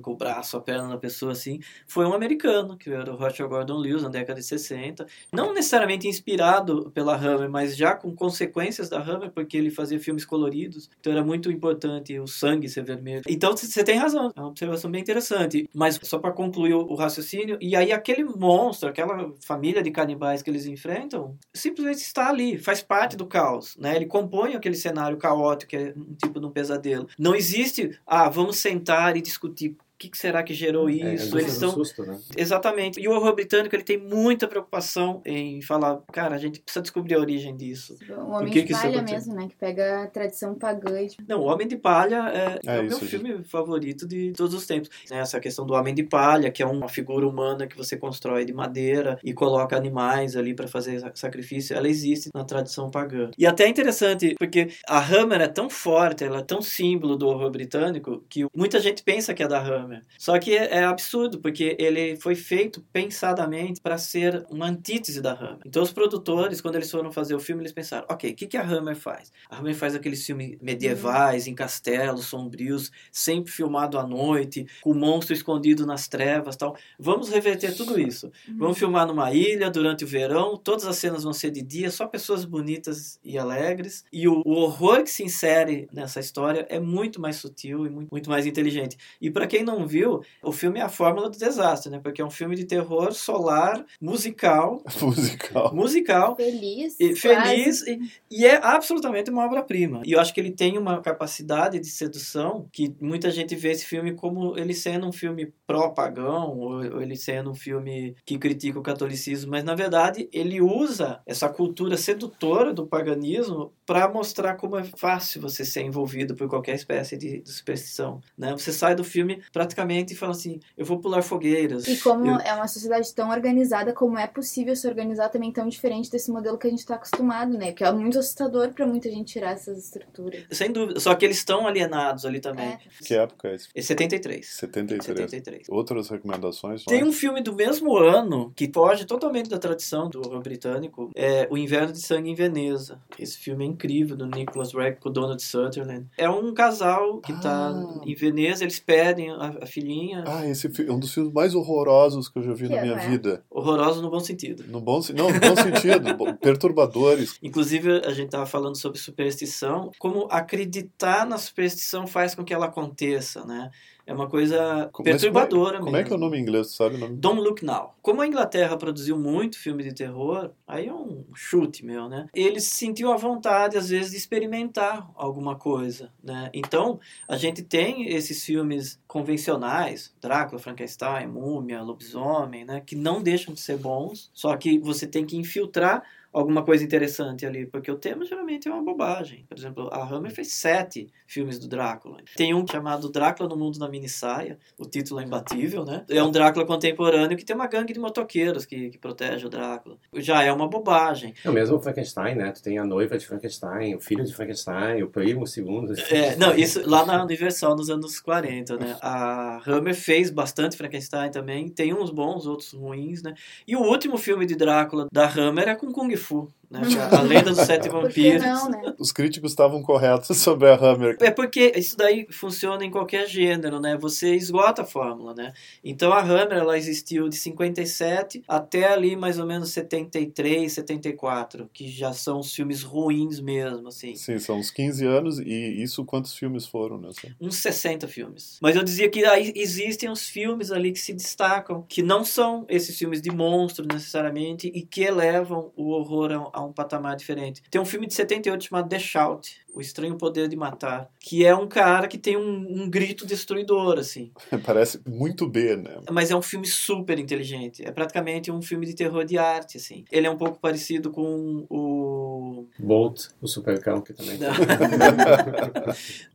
o 0.00 0.16
braço, 0.16 0.56
a 0.56 0.60
perna 0.60 0.88
da 0.88 0.98
pessoa 0.98 1.32
assim, 1.32 1.60
foi 1.86 2.06
um 2.06 2.12
americano, 2.12 2.76
que 2.76 2.90
era 2.90 3.12
o 3.12 3.16
Roger 3.16 3.48
Gordon 3.48 3.78
Lewis, 3.78 4.02
na 4.02 4.08
década 4.08 4.40
de 4.40 4.46
60. 4.46 5.06
Não 5.32 5.52
necessariamente 5.52 6.08
inspirado 6.08 6.90
pela 6.94 7.16
Hammer, 7.16 7.50
mas 7.50 7.76
já 7.76 7.94
com 7.94 8.14
consequências 8.14 8.88
da 8.88 9.00
Hammer, 9.00 9.30
porque 9.30 9.56
ele 9.56 9.70
fazia 9.70 9.98
filmes 9.98 10.24
coloridos, 10.24 10.90
então 11.00 11.12
era 11.12 11.24
muito 11.24 11.50
importante 11.50 12.18
o 12.18 12.26
sangue 12.26 12.68
ser 12.68 12.84
vermelho. 12.84 13.22
Então 13.28 13.56
você 13.56 13.82
tem 13.84 13.96
razão, 13.96 14.32
é 14.34 14.40
uma 14.40 14.48
observação 14.48 14.90
bem 14.90 15.00
interessante. 15.00 15.68
Mas 15.74 15.98
só 16.02 16.18
para 16.18 16.32
concluir 16.32 16.74
o 16.74 16.94
raciocínio, 16.94 17.58
e 17.60 17.74
aí 17.76 17.92
aquele 17.92 18.24
monstro, 18.24 18.88
aquela 18.88 19.32
família 19.40 19.82
de 19.82 19.90
canibais 19.90 20.42
que 20.42 20.50
eles 20.50 20.66
enfrentam, 20.66 21.36
simplesmente 21.52 21.98
está 21.98 22.28
ali, 22.28 22.58
faz 22.58 22.82
parte 22.82 23.16
do 23.16 23.26
caos, 23.26 23.76
né? 23.76 23.96
Ele 23.96 24.06
compõe 24.06 24.54
aquele 24.54 24.74
cenário 24.74 25.16
caótico, 25.16 25.70
que 25.70 25.76
é 25.76 25.94
um 25.96 26.14
tipo 26.14 26.40
de 26.40 26.46
um 26.46 26.50
pesadelo. 26.50 27.08
Não 27.18 27.34
existe, 27.34 27.98
ah, 28.06 28.28
vamos 28.28 28.58
sentar 28.58 29.16
e 29.16 29.20
discutir 29.20 29.76
que, 30.02 30.08
que 30.08 30.18
será 30.18 30.42
que 30.42 30.52
gerou 30.52 30.88
é, 30.88 30.92
isso? 30.92 31.38
É, 31.38 31.42
Eles 31.42 31.52
são 31.52 31.70
susto, 31.70 32.04
né? 32.04 32.18
exatamente. 32.36 33.00
E 33.00 33.06
o 33.06 33.12
horror 33.12 33.34
britânico 33.34 33.74
ele 33.74 33.84
tem 33.84 33.98
muita 33.98 34.48
preocupação 34.48 35.22
em 35.24 35.62
falar, 35.62 36.00
cara, 36.12 36.34
a 36.34 36.38
gente 36.38 36.60
precisa 36.60 36.82
descobrir 36.82 37.14
a 37.14 37.18
origem 37.18 37.56
disso. 37.56 37.96
O 38.10 38.32
Homem 38.32 38.52
que 38.52 38.62
de 38.62 38.68
que 38.68 38.72
Palha 38.72 39.02
mesmo, 39.02 39.34
né? 39.34 39.48
Que 39.48 39.56
pega 39.56 40.02
a 40.02 40.06
tradição 40.08 40.54
pagã. 40.54 41.06
Tipo... 41.06 41.22
Não, 41.28 41.40
o 41.40 41.44
Homem 41.44 41.68
de 41.68 41.76
Palha 41.76 42.28
é, 42.30 42.58
é, 42.66 42.76
é 42.76 42.80
o 42.80 42.82
meu 42.84 42.92
isso, 42.92 43.06
filme 43.06 43.36
gente. 43.36 43.48
favorito 43.48 44.06
de 44.06 44.32
todos 44.32 44.54
os 44.54 44.66
tempos. 44.66 44.88
Né, 45.10 45.18
essa 45.18 45.38
questão 45.38 45.64
do 45.64 45.74
Homem 45.74 45.94
de 45.94 46.02
Palha, 46.02 46.50
que 46.50 46.62
é 46.62 46.66
uma 46.66 46.88
figura 46.88 47.26
humana 47.26 47.66
que 47.66 47.76
você 47.76 47.96
constrói 47.96 48.44
de 48.44 48.52
madeira 48.52 49.18
e 49.22 49.32
coloca 49.32 49.76
animais 49.76 50.36
ali 50.36 50.54
para 50.54 50.66
fazer 50.66 51.00
sacrifício, 51.14 51.76
ela 51.76 51.88
existe 51.88 52.30
na 52.34 52.44
tradição 52.44 52.90
pagã. 52.90 53.30
E 53.38 53.46
até 53.46 53.64
é 53.64 53.68
interessante, 53.68 54.34
porque 54.38 54.68
a 54.88 54.98
Hammer 54.98 55.40
é 55.42 55.48
tão 55.48 55.70
forte, 55.70 56.24
ela 56.24 56.38
é 56.38 56.42
tão 56.42 56.60
símbolo 56.60 57.16
do 57.16 57.28
horror 57.28 57.50
britânico 57.50 58.24
que 58.28 58.46
muita 58.54 58.80
gente 58.80 59.02
pensa 59.02 59.34
que 59.34 59.42
é 59.42 59.48
da 59.48 59.60
Hammer 59.60 59.91
Só 60.18 60.38
que 60.38 60.56
é, 60.56 60.78
é 60.78 60.84
absurdo, 60.84 61.40
porque 61.40 61.76
ele 61.78 62.16
foi 62.16 62.34
feito 62.34 62.84
pensadamente 62.92 63.80
para 63.80 63.98
ser 63.98 64.44
uma 64.50 64.66
antítese 64.66 65.20
da 65.20 65.32
Hammer. 65.32 65.58
Então, 65.66 65.82
os 65.82 65.92
produtores, 65.92 66.60
quando 66.60 66.76
eles 66.76 66.90
foram 66.90 67.10
fazer 67.12 67.34
o 67.34 67.40
filme, 67.40 67.62
eles 67.62 67.72
pensaram: 67.72 68.06
ok, 68.08 68.30
o 68.30 68.34
que, 68.34 68.46
que 68.46 68.56
a 68.56 68.62
Hammer 68.62 68.96
faz? 68.96 69.32
A 69.50 69.58
Hammer 69.58 69.74
faz 69.74 69.94
aqueles 69.94 70.24
filmes 70.24 70.56
medievais, 70.60 71.46
uhum. 71.46 71.52
em 71.52 71.54
castelos, 71.54 72.26
sombrios, 72.26 72.90
sempre 73.10 73.50
filmado 73.52 73.98
à 73.98 74.06
noite, 74.06 74.66
com 74.80 74.90
o 74.90 74.94
monstro 74.94 75.34
escondido 75.34 75.86
nas 75.86 76.08
trevas 76.08 76.56
tal. 76.56 76.76
Vamos 76.98 77.28
reverter 77.28 77.74
tudo 77.74 77.98
isso. 78.00 78.30
Uhum. 78.48 78.56
Vamos 78.58 78.78
filmar 78.78 79.06
numa 79.06 79.32
ilha 79.32 79.70
durante 79.70 80.04
o 80.04 80.06
verão, 80.06 80.56
todas 80.56 80.86
as 80.86 80.96
cenas 80.96 81.24
vão 81.24 81.32
ser 81.32 81.50
de 81.50 81.62
dia, 81.62 81.90
só 81.90 82.06
pessoas 82.06 82.44
bonitas 82.44 83.18
e 83.24 83.38
alegres. 83.38 84.04
E 84.12 84.28
o, 84.28 84.42
o 84.44 84.52
horror 84.52 85.02
que 85.02 85.10
se 85.10 85.24
insere 85.24 85.88
nessa 85.92 86.20
história 86.20 86.66
é 86.68 86.78
muito 86.78 87.20
mais 87.20 87.36
sutil 87.36 87.86
e 87.86 87.90
muito, 87.90 88.10
muito 88.10 88.30
mais 88.30 88.46
inteligente. 88.46 88.96
E 89.20 89.30
para 89.30 89.46
quem 89.46 89.62
não 89.62 89.81
não 89.82 89.88
viu, 89.88 90.22
o 90.42 90.52
filme 90.52 90.78
é 90.78 90.82
a 90.82 90.88
fórmula 90.88 91.28
do 91.28 91.36
desastre, 91.36 91.90
né? 91.90 92.00
Porque 92.02 92.22
é 92.22 92.24
um 92.24 92.30
filme 92.30 92.54
de 92.54 92.64
terror 92.64 93.12
solar, 93.12 93.84
musical. 94.00 94.82
musical. 95.02 95.74
Musical. 95.74 96.36
Feliz. 96.36 96.96
E, 96.98 97.14
feliz. 97.16 97.82
E, 97.86 98.00
e, 98.30 98.46
é 98.46 98.56
absolutamente 98.62 99.30
uma 99.30 99.44
obra-prima. 99.44 100.02
E 100.04 100.12
eu 100.12 100.20
acho 100.20 100.32
que 100.32 100.40
ele 100.40 100.52
tem 100.52 100.78
uma 100.78 101.00
capacidade 101.00 101.80
de 101.80 101.88
sedução 101.88 102.68
que 102.72 102.94
muita 103.00 103.30
gente 103.30 103.54
vê 103.56 103.72
esse 103.72 103.84
filme 103.84 104.14
como 104.14 104.56
ele 104.56 104.74
sendo 104.74 105.06
um 105.06 105.12
filme 105.12 105.52
pró-pagão, 105.66 106.58
ou, 106.58 106.94
ou 106.94 107.02
ele 107.02 107.16
sendo 107.16 107.50
um 107.50 107.54
filme 107.54 108.14
que 108.24 108.38
critica 108.38 108.78
o 108.78 108.82
catolicismo, 108.82 109.50
mas 109.50 109.64
na 109.64 109.74
verdade 109.74 110.28
ele 110.32 110.60
usa 110.60 111.20
essa 111.26 111.48
cultura 111.48 111.96
sedutora 111.96 112.72
do 112.72 112.86
paganismo 112.86 113.72
para 113.86 114.08
mostrar 114.08 114.54
como 114.56 114.76
é 114.76 114.84
fácil 114.84 115.40
você 115.40 115.64
ser 115.64 115.82
envolvido 115.82 116.34
por 116.34 116.48
qualquer 116.48 116.74
espécie 116.74 117.16
de, 117.16 117.40
de 117.40 117.50
superstição. 117.50 118.20
Né? 118.36 118.52
Você 118.52 118.72
sai 118.72 118.94
do 118.94 119.04
filme 119.04 119.42
praticamente 119.62 120.14
fala 120.14 120.32
assim: 120.32 120.60
eu 120.76 120.84
vou 120.84 120.98
pular 120.98 121.22
fogueiras. 121.22 121.86
E 121.86 121.96
como 121.98 122.26
eu... 122.26 122.36
é 122.38 122.54
uma 122.54 122.68
sociedade 122.68 123.12
tão 123.14 123.30
organizada, 123.30 123.92
como 123.92 124.18
é 124.18 124.26
possível 124.26 124.74
se 124.74 124.86
organizar 124.86 125.28
também 125.28 125.52
tão 125.52 125.68
diferente 125.68 126.10
desse 126.10 126.30
modelo 126.30 126.58
que 126.58 126.66
a 126.66 126.70
gente 126.70 126.80
está 126.80 126.96
acostumado, 126.96 127.56
né? 127.56 127.72
Que 127.72 127.84
é 127.84 127.92
muito 127.92 128.18
assustador 128.18 128.72
para 128.72 128.86
muita 128.86 129.10
gente 129.10 129.32
tirar 129.32 129.52
essas 129.52 129.78
estruturas. 129.78 130.44
Sem 130.50 130.72
dúvida. 130.72 131.00
Só 131.00 131.14
que 131.14 131.24
eles 131.24 131.38
estão 131.38 131.66
alienados 131.66 132.24
ali 132.24 132.40
também. 132.40 132.66
É. 132.66 132.78
Que 133.04 133.14
época 133.14 133.48
é 133.48 133.54
esse? 133.54 133.68
É 133.74 133.82
73. 133.82 134.46
73. 134.46 135.04
73. 135.04 135.68
Outras 135.68 136.08
recomendações? 136.08 136.84
Tem 136.84 137.04
um 137.04 137.12
filme 137.12 137.40
do 137.40 137.54
mesmo 137.54 137.96
ano 137.96 138.52
que 138.54 138.70
foge 138.72 139.04
totalmente 139.04 139.48
da 139.48 139.58
tradição 139.58 140.08
do 140.08 140.20
horror 140.20 140.42
britânico. 140.42 141.10
É 141.14 141.46
O 141.50 141.56
Inverno 141.56 141.92
de 141.92 142.00
Sangue 142.00 142.30
em 142.30 142.34
Veneza. 142.34 143.00
Esse 143.18 143.38
filme 143.38 143.64
é 143.64 143.68
incrível, 143.68 144.16
do 144.16 144.26
Nicholas 144.26 144.72
Reg 144.72 144.96
com 145.00 145.08
o 145.08 145.12
Donald 145.12 145.42
Sutherland. 145.42 146.06
É 146.16 146.28
um 146.28 146.52
casal 146.52 147.20
que 147.20 147.32
está 147.32 147.70
ah. 147.70 148.00
em 148.04 148.14
Veneza, 148.14 148.64
eles 148.64 148.80
pedem 148.80 149.30
a 149.30 149.51
a, 149.60 149.66
filhinha. 149.66 150.24
Ah, 150.26 150.46
esse 150.46 150.66
é 150.66 150.92
um 150.92 150.98
dos 150.98 151.12
filmes 151.12 151.32
mais 151.32 151.54
horrorosos 151.54 152.28
que 152.28 152.38
eu 152.38 152.42
já 152.42 152.52
vi 152.52 152.68
que 152.68 152.74
na 152.74 152.82
minha 152.82 152.94
é? 152.94 153.08
vida. 153.08 153.44
Horroroso 153.50 154.02
no 154.02 154.10
bom 154.10 154.20
sentido. 154.20 154.64
No 154.68 154.80
bom, 154.80 155.00
não, 155.14 155.30
no 155.30 155.40
bom 155.40 155.56
sentido. 155.56 156.16
perturbadores. 156.40 157.38
Inclusive, 157.42 158.02
a 158.04 158.12
gente 158.12 158.26
estava 158.26 158.46
falando 158.46 158.76
sobre 158.76 158.98
superstição. 158.98 159.90
Como 159.98 160.26
acreditar 160.30 161.26
na 161.26 161.38
superstição 161.38 162.06
faz 162.06 162.34
com 162.34 162.44
que 162.44 162.54
ela 162.54 162.66
aconteça, 162.66 163.44
né? 163.44 163.70
É 164.06 164.12
uma 164.12 164.28
coisa 164.28 164.88
como, 164.92 165.04
perturbadora 165.04 165.78
como 165.78 165.88
é, 165.88 165.92
como 165.92 165.96
é 165.96 166.04
que 166.04 166.12
é 166.12 166.16
o 166.16 166.18
nome 166.18 166.38
em 166.38 166.40
inglês, 166.40 166.74
sabe 166.74 166.96
o 166.96 166.98
nome? 166.98 167.16
Don't 167.16 167.40
Look 167.40 167.64
Now. 167.64 167.94
Como 168.02 168.20
a 168.20 168.26
Inglaterra 168.26 168.76
produziu 168.76 169.16
muito 169.18 169.58
filme 169.58 169.82
de 169.82 169.94
terror, 169.94 170.50
aí 170.66 170.88
é 170.88 170.92
um 170.92 171.24
chute 171.34 171.84
meu, 171.84 172.08
né? 172.08 172.26
Ele 172.34 172.60
sentiu 172.60 173.12
a 173.12 173.16
vontade, 173.16 173.76
às 173.76 173.90
vezes, 173.90 174.10
de 174.10 174.16
experimentar 174.16 175.08
alguma 175.14 175.56
coisa, 175.56 176.10
né? 176.22 176.50
Então, 176.52 176.98
a 177.28 177.36
gente 177.36 177.62
tem 177.62 178.08
esses 178.08 178.44
filmes 178.44 179.00
convencionais, 179.06 180.12
Drácula, 180.20 180.60
Frankenstein, 180.60 181.28
Múmia, 181.28 181.82
Lobisomem, 181.82 182.64
né? 182.64 182.82
Que 182.84 182.96
não 182.96 183.22
deixam 183.22 183.54
de 183.54 183.60
ser 183.60 183.76
bons, 183.76 184.30
só 184.34 184.56
que 184.56 184.78
você 184.78 185.06
tem 185.06 185.24
que 185.24 185.36
infiltrar 185.36 186.02
alguma 186.32 186.62
coisa 186.64 186.82
interessante 186.84 187.44
ali, 187.44 187.66
porque 187.66 187.90
o 187.90 187.96
tema 187.96 188.24
geralmente 188.24 188.68
é 188.68 188.72
uma 188.72 188.82
bobagem. 188.82 189.44
Por 189.48 189.56
exemplo, 189.56 189.88
a 189.92 190.02
Hammer 190.02 190.32
fez 190.32 190.52
sete 190.52 191.08
filmes 191.26 191.58
do 191.58 191.68
Drácula. 191.68 192.18
Tem 192.36 192.54
um 192.54 192.66
chamado 192.66 193.10
Drácula 193.10 193.48
no 193.48 193.56
Mundo 193.56 193.78
da 193.78 193.88
Minissaia, 193.88 194.58
o 194.78 194.84
título 194.84 195.20
é 195.20 195.24
imbatível, 195.24 195.84
né? 195.84 196.04
É 196.08 196.22
um 196.22 196.30
Drácula 196.30 196.64
contemporâneo 196.64 197.36
que 197.36 197.44
tem 197.44 197.54
uma 197.54 197.66
gangue 197.66 197.92
de 197.92 198.00
motoqueiros 198.00 198.64
que, 198.64 198.90
que 198.90 198.98
protege 198.98 199.46
o 199.46 199.50
Drácula. 199.50 199.96
Já 200.14 200.42
é 200.42 200.52
uma 200.52 200.68
bobagem. 200.68 201.34
É 201.44 201.50
o 201.50 201.52
mesmo 201.52 201.78
Frankenstein, 201.80 202.34
né? 202.34 202.50
Tu 202.52 202.62
tem 202.62 202.78
a 202.78 202.84
noiva 202.84 203.18
de 203.18 203.26
Frankenstein, 203.26 203.94
o 203.94 204.00
filho 204.00 204.24
de 204.24 204.34
Frankenstein, 204.34 205.02
o 205.02 205.08
primo, 205.08 205.42
o 205.42 205.46
segundo. 205.46 205.92
É, 206.10 206.36
não, 206.36 206.54
isso 206.54 206.88
lá 206.88 207.04
na 207.04 207.22
Universal 207.22 207.76
nos 207.76 207.90
anos 207.90 208.20
40, 208.20 208.76
né? 208.76 208.96
A 209.00 209.60
Hammer 209.66 209.94
fez 209.94 210.30
bastante 210.30 210.76
Frankenstein 210.76 211.30
também, 211.30 211.68
tem 211.68 211.92
uns 211.92 212.10
bons, 212.10 212.46
outros 212.46 212.72
ruins, 212.72 213.22
né? 213.22 213.34
E 213.66 213.76
o 213.76 213.80
último 213.80 214.16
filme 214.16 214.46
de 214.46 214.54
Drácula 214.54 215.08
da 215.12 215.28
Hammer 215.28 215.68
é 215.68 215.74
com 215.74 215.92
Kung 215.92 216.21
défaut. 216.22 216.52
Né? 216.72 216.80
A 217.10 217.20
lenda 217.20 217.50
dos 217.50 217.66
sete 217.66 217.88
vampiros. 217.88 218.42
Não, 218.42 218.70
né? 218.70 218.94
Os 218.98 219.12
críticos 219.12 219.52
estavam 219.52 219.82
corretos 219.82 220.38
sobre 220.40 220.70
a 220.70 220.74
Hammer. 220.74 221.18
É 221.20 221.30
porque 221.30 221.72
isso 221.76 221.96
daí 221.96 222.26
funciona 222.30 222.84
em 222.84 222.90
qualquer 222.90 223.28
gênero, 223.28 223.78
né? 223.78 223.96
Você 223.98 224.34
esgota 224.34 224.82
a 224.82 224.84
fórmula, 224.84 225.34
né? 225.34 225.52
Então 225.84 226.12
a 226.12 226.20
Hammer 226.20 226.58
ela 226.58 226.78
existiu 226.78 227.28
de 227.28 227.36
57 227.36 228.42
até 228.48 228.90
ali 228.90 229.14
mais 229.14 229.38
ou 229.38 229.46
menos 229.46 229.70
73, 229.70 230.72
74, 230.72 231.68
que 231.72 231.88
já 231.88 232.12
são 232.12 232.40
os 232.40 232.54
filmes 232.54 232.82
ruins 232.82 233.38
mesmo, 233.38 233.88
assim. 233.88 234.16
Sim, 234.16 234.38
são 234.38 234.58
uns 234.58 234.70
15 234.70 235.06
anos 235.06 235.38
e 235.38 235.82
isso 235.82 236.04
quantos 236.04 236.34
filmes 236.34 236.66
foram, 236.66 236.98
né? 236.98 237.10
Uns 237.40 237.56
60 237.56 238.08
filmes. 238.08 238.58
Mas 238.62 238.76
eu 238.76 238.82
dizia 238.82 239.10
que 239.10 239.24
aí 239.24 239.52
existem 239.54 240.08
uns 240.08 240.26
filmes 240.26 240.72
ali 240.72 240.92
que 240.92 241.00
se 241.00 241.12
destacam, 241.12 241.84
que 241.86 242.02
não 242.02 242.24
são 242.24 242.64
esses 242.68 242.96
filmes 242.96 243.20
de 243.20 243.30
monstro 243.30 243.86
necessariamente 243.86 244.68
e 244.74 244.82
que 244.82 245.02
elevam 245.02 245.70
o 245.76 245.90
horror 245.90 246.50
a 246.52 246.61
um 246.66 246.72
patamar 246.72 247.16
diferente. 247.16 247.62
Tem 247.70 247.80
um 247.80 247.84
filme 247.84 248.06
de 248.06 248.14
78 248.14 248.64
chamado 248.64 248.88
The 248.88 248.98
Shout, 248.98 249.60
o 249.74 249.80
Estranho 249.80 250.16
Poder 250.16 250.48
de 250.48 250.56
Matar, 250.56 251.08
que 251.18 251.44
é 251.44 251.54
um 251.54 251.66
cara 251.66 252.06
que 252.06 252.18
tem 252.18 252.36
um, 252.36 252.82
um, 252.82 252.90
grito 252.90 253.26
destruidor, 253.26 253.98
assim. 253.98 254.30
Parece 254.64 255.00
muito 255.06 255.48
B, 255.48 255.76
né? 255.76 256.00
Mas 256.10 256.30
é 256.30 256.36
um 256.36 256.42
filme 256.42 256.66
super 256.66 257.18
inteligente. 257.18 257.82
É 257.84 257.90
praticamente 257.90 258.50
um 258.50 258.60
filme 258.60 258.86
de 258.86 258.94
terror 258.94 259.24
de 259.24 259.38
arte, 259.38 259.78
assim. 259.78 260.04
Ele 260.10 260.26
é 260.26 260.30
um 260.30 260.36
pouco 260.36 260.58
parecido 260.58 261.10
com 261.10 261.66
o... 261.70 262.66
Bolt, 262.78 263.28
o 263.40 263.48
Supercão, 263.48 264.00
que 264.00 264.12
também... 264.12 264.38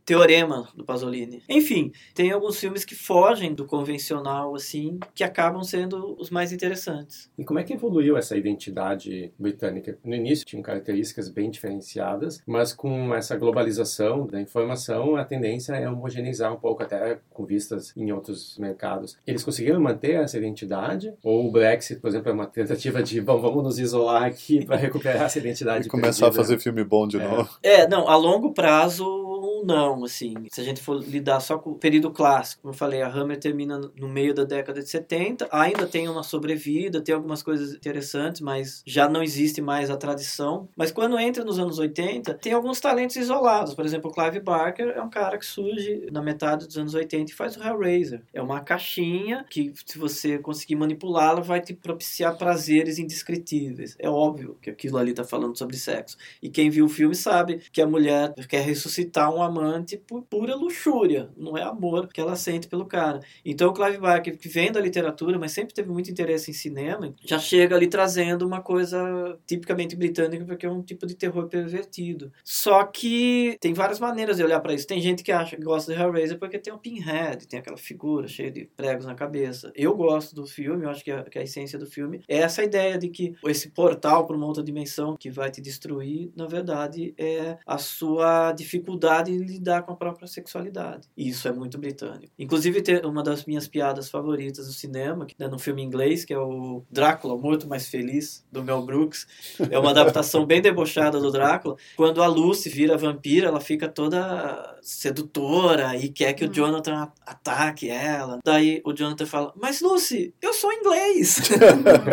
Teorema, 0.05 0.69
do 0.73 0.85
Pasolini. 0.85 1.43
Enfim, 1.49 1.91
tem 2.15 2.31
alguns 2.31 2.57
filmes 2.57 2.85
que 2.85 2.95
fogem 2.95 3.53
do 3.53 3.65
convencional, 3.65 4.55
assim, 4.55 4.99
que 5.13 5.23
acabam 5.23 5.61
sendo 5.63 6.15
os 6.17 6.29
mais 6.29 6.53
interessantes. 6.53 7.29
E 7.37 7.43
como 7.43 7.59
é 7.59 7.63
que 7.63 7.73
evoluiu 7.73 8.15
essa 8.15 8.37
identidade 8.37 9.33
britânica? 9.37 9.97
No 10.05 10.15
início 10.15 10.45
tinham 10.45 10.63
características 10.63 11.27
bem 11.27 11.49
diferenciadas, 11.51 12.41
mas 12.47 12.73
com 12.73 13.13
essa 13.13 13.26
essa 13.27 13.35
globalização 13.35 14.25
da 14.25 14.39
informação, 14.39 15.17
a 15.17 15.25
tendência 15.25 15.73
é 15.73 15.89
homogeneizar 15.89 16.53
um 16.53 16.57
pouco, 16.57 16.81
até 16.81 17.19
com 17.29 17.45
vistas 17.45 17.93
em 17.95 18.11
outros 18.11 18.57
mercados. 18.57 19.17
Eles 19.27 19.43
conseguiram 19.43 19.79
manter 19.79 20.15
essa 20.15 20.37
identidade? 20.37 21.13
Ou 21.23 21.47
o 21.47 21.51
Brexit, 21.51 21.99
por 21.99 22.07
exemplo, 22.07 22.29
é 22.29 22.33
uma 22.33 22.47
tentativa 22.47 23.03
de, 23.03 23.19
bom, 23.19 23.39
vamos 23.39 23.63
nos 23.63 23.79
isolar 23.79 24.23
aqui 24.23 24.65
para 24.65 24.77
recuperar 24.77 25.23
essa 25.23 25.39
identidade? 25.39 25.87
E 25.87 25.89
começar 25.89 26.27
perdida. 26.27 26.41
a 26.41 26.43
fazer 26.43 26.59
filme 26.59 26.83
bom 26.83 27.07
de 27.07 27.17
é. 27.17 27.27
novo. 27.27 27.49
É, 27.61 27.87
não, 27.87 28.07
a 28.07 28.15
longo 28.15 28.53
prazo 28.53 29.26
não, 29.65 30.03
assim. 30.03 30.33
Se 30.51 30.61
a 30.61 30.63
gente 30.63 30.81
for 30.81 31.01
lidar 31.01 31.39
só 31.39 31.57
com 31.57 31.71
o 31.71 31.75
período 31.75 32.11
clássico, 32.11 32.61
como 32.61 32.73
eu 32.73 32.77
falei, 32.77 33.01
a 33.01 33.07
Hammer 33.07 33.39
termina 33.39 33.79
no 33.97 34.07
meio 34.07 34.33
da 34.33 34.43
década 34.43 34.81
de 34.81 34.89
70, 34.89 35.47
ainda 35.51 35.87
tem 35.87 36.07
uma 36.07 36.23
sobrevida, 36.23 37.01
tem 37.01 37.13
algumas 37.13 37.43
coisas 37.43 37.73
interessantes, 37.73 38.41
mas 38.41 38.83
já 38.85 39.09
não 39.09 39.23
existe 39.23 39.61
mais 39.61 39.89
a 39.89 39.97
tradição. 39.97 40.67
Mas 40.75 40.91
quando 40.91 41.19
entra 41.19 41.43
nos 41.43 41.59
anos 41.59 41.79
80, 41.79 42.33
tem 42.35 42.53
alguns 42.53 42.79
talentos 42.79 43.15
isolados. 43.15 43.73
Por 43.73 43.85
exemplo, 43.85 44.09
o 44.09 44.13
Clive 44.13 44.39
Barker 44.39 44.89
é 44.89 45.01
um 45.01 45.09
cara 45.09 45.37
que 45.37 45.45
surge 45.45 46.07
na 46.11 46.21
metade 46.21 46.65
dos 46.65 46.77
anos 46.77 46.93
80 46.93 47.31
e 47.31 47.35
faz 47.35 47.55
o 47.55 47.63
Hellraiser. 47.63 48.23
É 48.33 48.41
uma 48.41 48.61
caixinha 48.61 49.45
que, 49.49 49.73
se 49.85 49.97
você 49.97 50.37
conseguir 50.37 50.75
manipulá-la, 50.75 51.41
vai 51.41 51.61
te 51.61 51.73
propiciar 51.73 52.37
prazeres 52.37 52.99
indescritíveis. 52.99 53.95
É 53.99 54.09
óbvio 54.09 54.57
que 54.61 54.69
aquilo 54.69 54.97
ali 54.97 55.11
está 55.11 55.23
falando 55.23 55.57
sobre 55.57 55.77
sexo. 55.77 56.17
E 56.41 56.49
quem 56.49 56.69
viu 56.69 56.85
o 56.85 56.89
filme 56.89 57.15
sabe 57.15 57.61
que 57.71 57.81
a 57.81 57.87
mulher 57.87 58.33
quer 58.47 58.61
ressuscitar 58.61 59.33
um 59.33 59.41
amante 59.47 59.97
por 59.97 60.23
pura 60.23 60.55
luxúria, 60.55 61.29
não 61.35 61.57
é 61.57 61.63
amor 61.63 62.07
que 62.07 62.21
ela 62.21 62.35
sente 62.35 62.67
pelo 62.67 62.85
cara. 62.85 63.19
Então 63.43 63.69
o 63.69 63.73
Clive 63.73 63.97
Barker, 63.97 64.37
que 64.37 64.47
vem 64.47 64.71
da 64.71 64.79
literatura, 64.79 65.39
mas 65.39 65.51
sempre 65.51 65.73
teve 65.73 65.89
muito 65.89 66.11
interesse 66.11 66.51
em 66.51 66.53
cinema, 66.53 67.13
já 67.25 67.39
chega 67.39 67.75
ali 67.75 67.87
trazendo 67.87 68.45
uma 68.45 68.61
coisa 68.61 69.37
tipicamente 69.45 69.95
britânica, 69.95 70.45
porque 70.45 70.65
é 70.65 70.69
um 70.69 70.81
tipo 70.81 71.05
de 71.05 71.15
terror 71.15 71.47
pervertido. 71.47 72.31
Só 72.43 72.83
que 72.83 73.57
tem 73.59 73.73
várias 73.73 73.99
maneiras 73.99 74.37
de 74.37 74.43
olhar 74.43 74.59
para 74.59 74.73
isso. 74.73 74.87
Tem 74.87 75.01
gente 75.01 75.23
que 75.23 75.31
acha 75.31 75.55
que 75.55 75.63
gosta 75.63 75.93
de 75.93 75.99
Hellraiser 75.99 76.37
porque 76.37 76.59
tem 76.59 76.73
o 76.73 76.77
Pinhead, 76.77 77.47
tem 77.47 77.59
aquela 77.59 77.77
figura 77.77 78.27
cheia 78.27 78.51
de 78.51 78.65
pregos 78.75 79.05
na 79.05 79.15
cabeça. 79.15 79.71
Eu 79.75 79.95
gosto 79.95 80.35
do 80.35 80.45
filme, 80.45 80.85
eu 80.85 80.89
acho 80.89 81.03
que 81.03 81.11
a, 81.11 81.23
que 81.23 81.39
a 81.39 81.43
essência 81.43 81.79
do 81.79 81.85
filme 81.85 82.21
é 82.27 82.37
essa 82.37 82.63
ideia 82.63 82.97
de 82.97 83.09
que 83.09 83.35
esse 83.45 83.69
portal 83.69 84.25
para 84.25 84.35
uma 84.35 84.45
outra 84.45 84.63
dimensão 84.63 85.15
que 85.17 85.29
vai 85.29 85.49
te 85.49 85.61
destruir, 85.61 86.31
na 86.35 86.45
verdade, 86.45 87.13
é 87.17 87.57
a 87.65 87.77
sua 87.77 88.51
dificuldade 88.51 89.36
lidar 89.37 89.83
com 89.83 89.91
a 89.91 89.95
própria 89.95 90.27
sexualidade. 90.27 91.07
E 91.15 91.29
isso 91.29 91.47
é 91.47 91.51
muito 91.51 91.77
britânico. 91.77 92.31
Inclusive, 92.37 92.81
tem 92.81 93.05
uma 93.05 93.23
das 93.23 93.45
minhas 93.45 93.67
piadas 93.67 94.09
favoritas 94.09 94.67
do 94.67 94.73
cinema, 94.73 95.25
que 95.25 95.35
é 95.39 95.47
no 95.47 95.59
filme 95.59 95.81
inglês, 95.81 96.25
que 96.25 96.33
é 96.33 96.39
o 96.39 96.83
Drácula, 96.91 97.37
Morto 97.37 97.67
Mais 97.67 97.87
Feliz, 97.87 98.45
do 98.51 98.63
Mel 98.63 98.81
Brooks. 98.85 99.27
É 99.69 99.77
uma 99.77 99.91
adaptação 99.91 100.45
bem 100.45 100.61
debochada 100.61 101.19
do 101.19 101.31
Drácula. 101.31 101.75
Quando 101.95 102.21
a 102.21 102.27
Lucy 102.27 102.69
vira 102.69 102.97
vampira, 102.97 103.47
ela 103.47 103.59
fica 103.59 103.87
toda 103.87 104.77
sedutora 104.81 105.95
e 105.97 106.09
quer 106.09 106.33
que 106.33 106.45
o 106.45 106.49
hum. 106.49 106.51
Jonathan 106.51 107.11
ataque 107.25 107.89
ela. 107.89 108.39
Daí 108.43 108.81
o 108.85 108.93
Jonathan 108.93 109.25
fala: 109.25 109.53
Mas 109.55 109.81
Lucy, 109.81 110.33
eu 110.41 110.53
sou 110.53 110.71
inglês. 110.71 111.39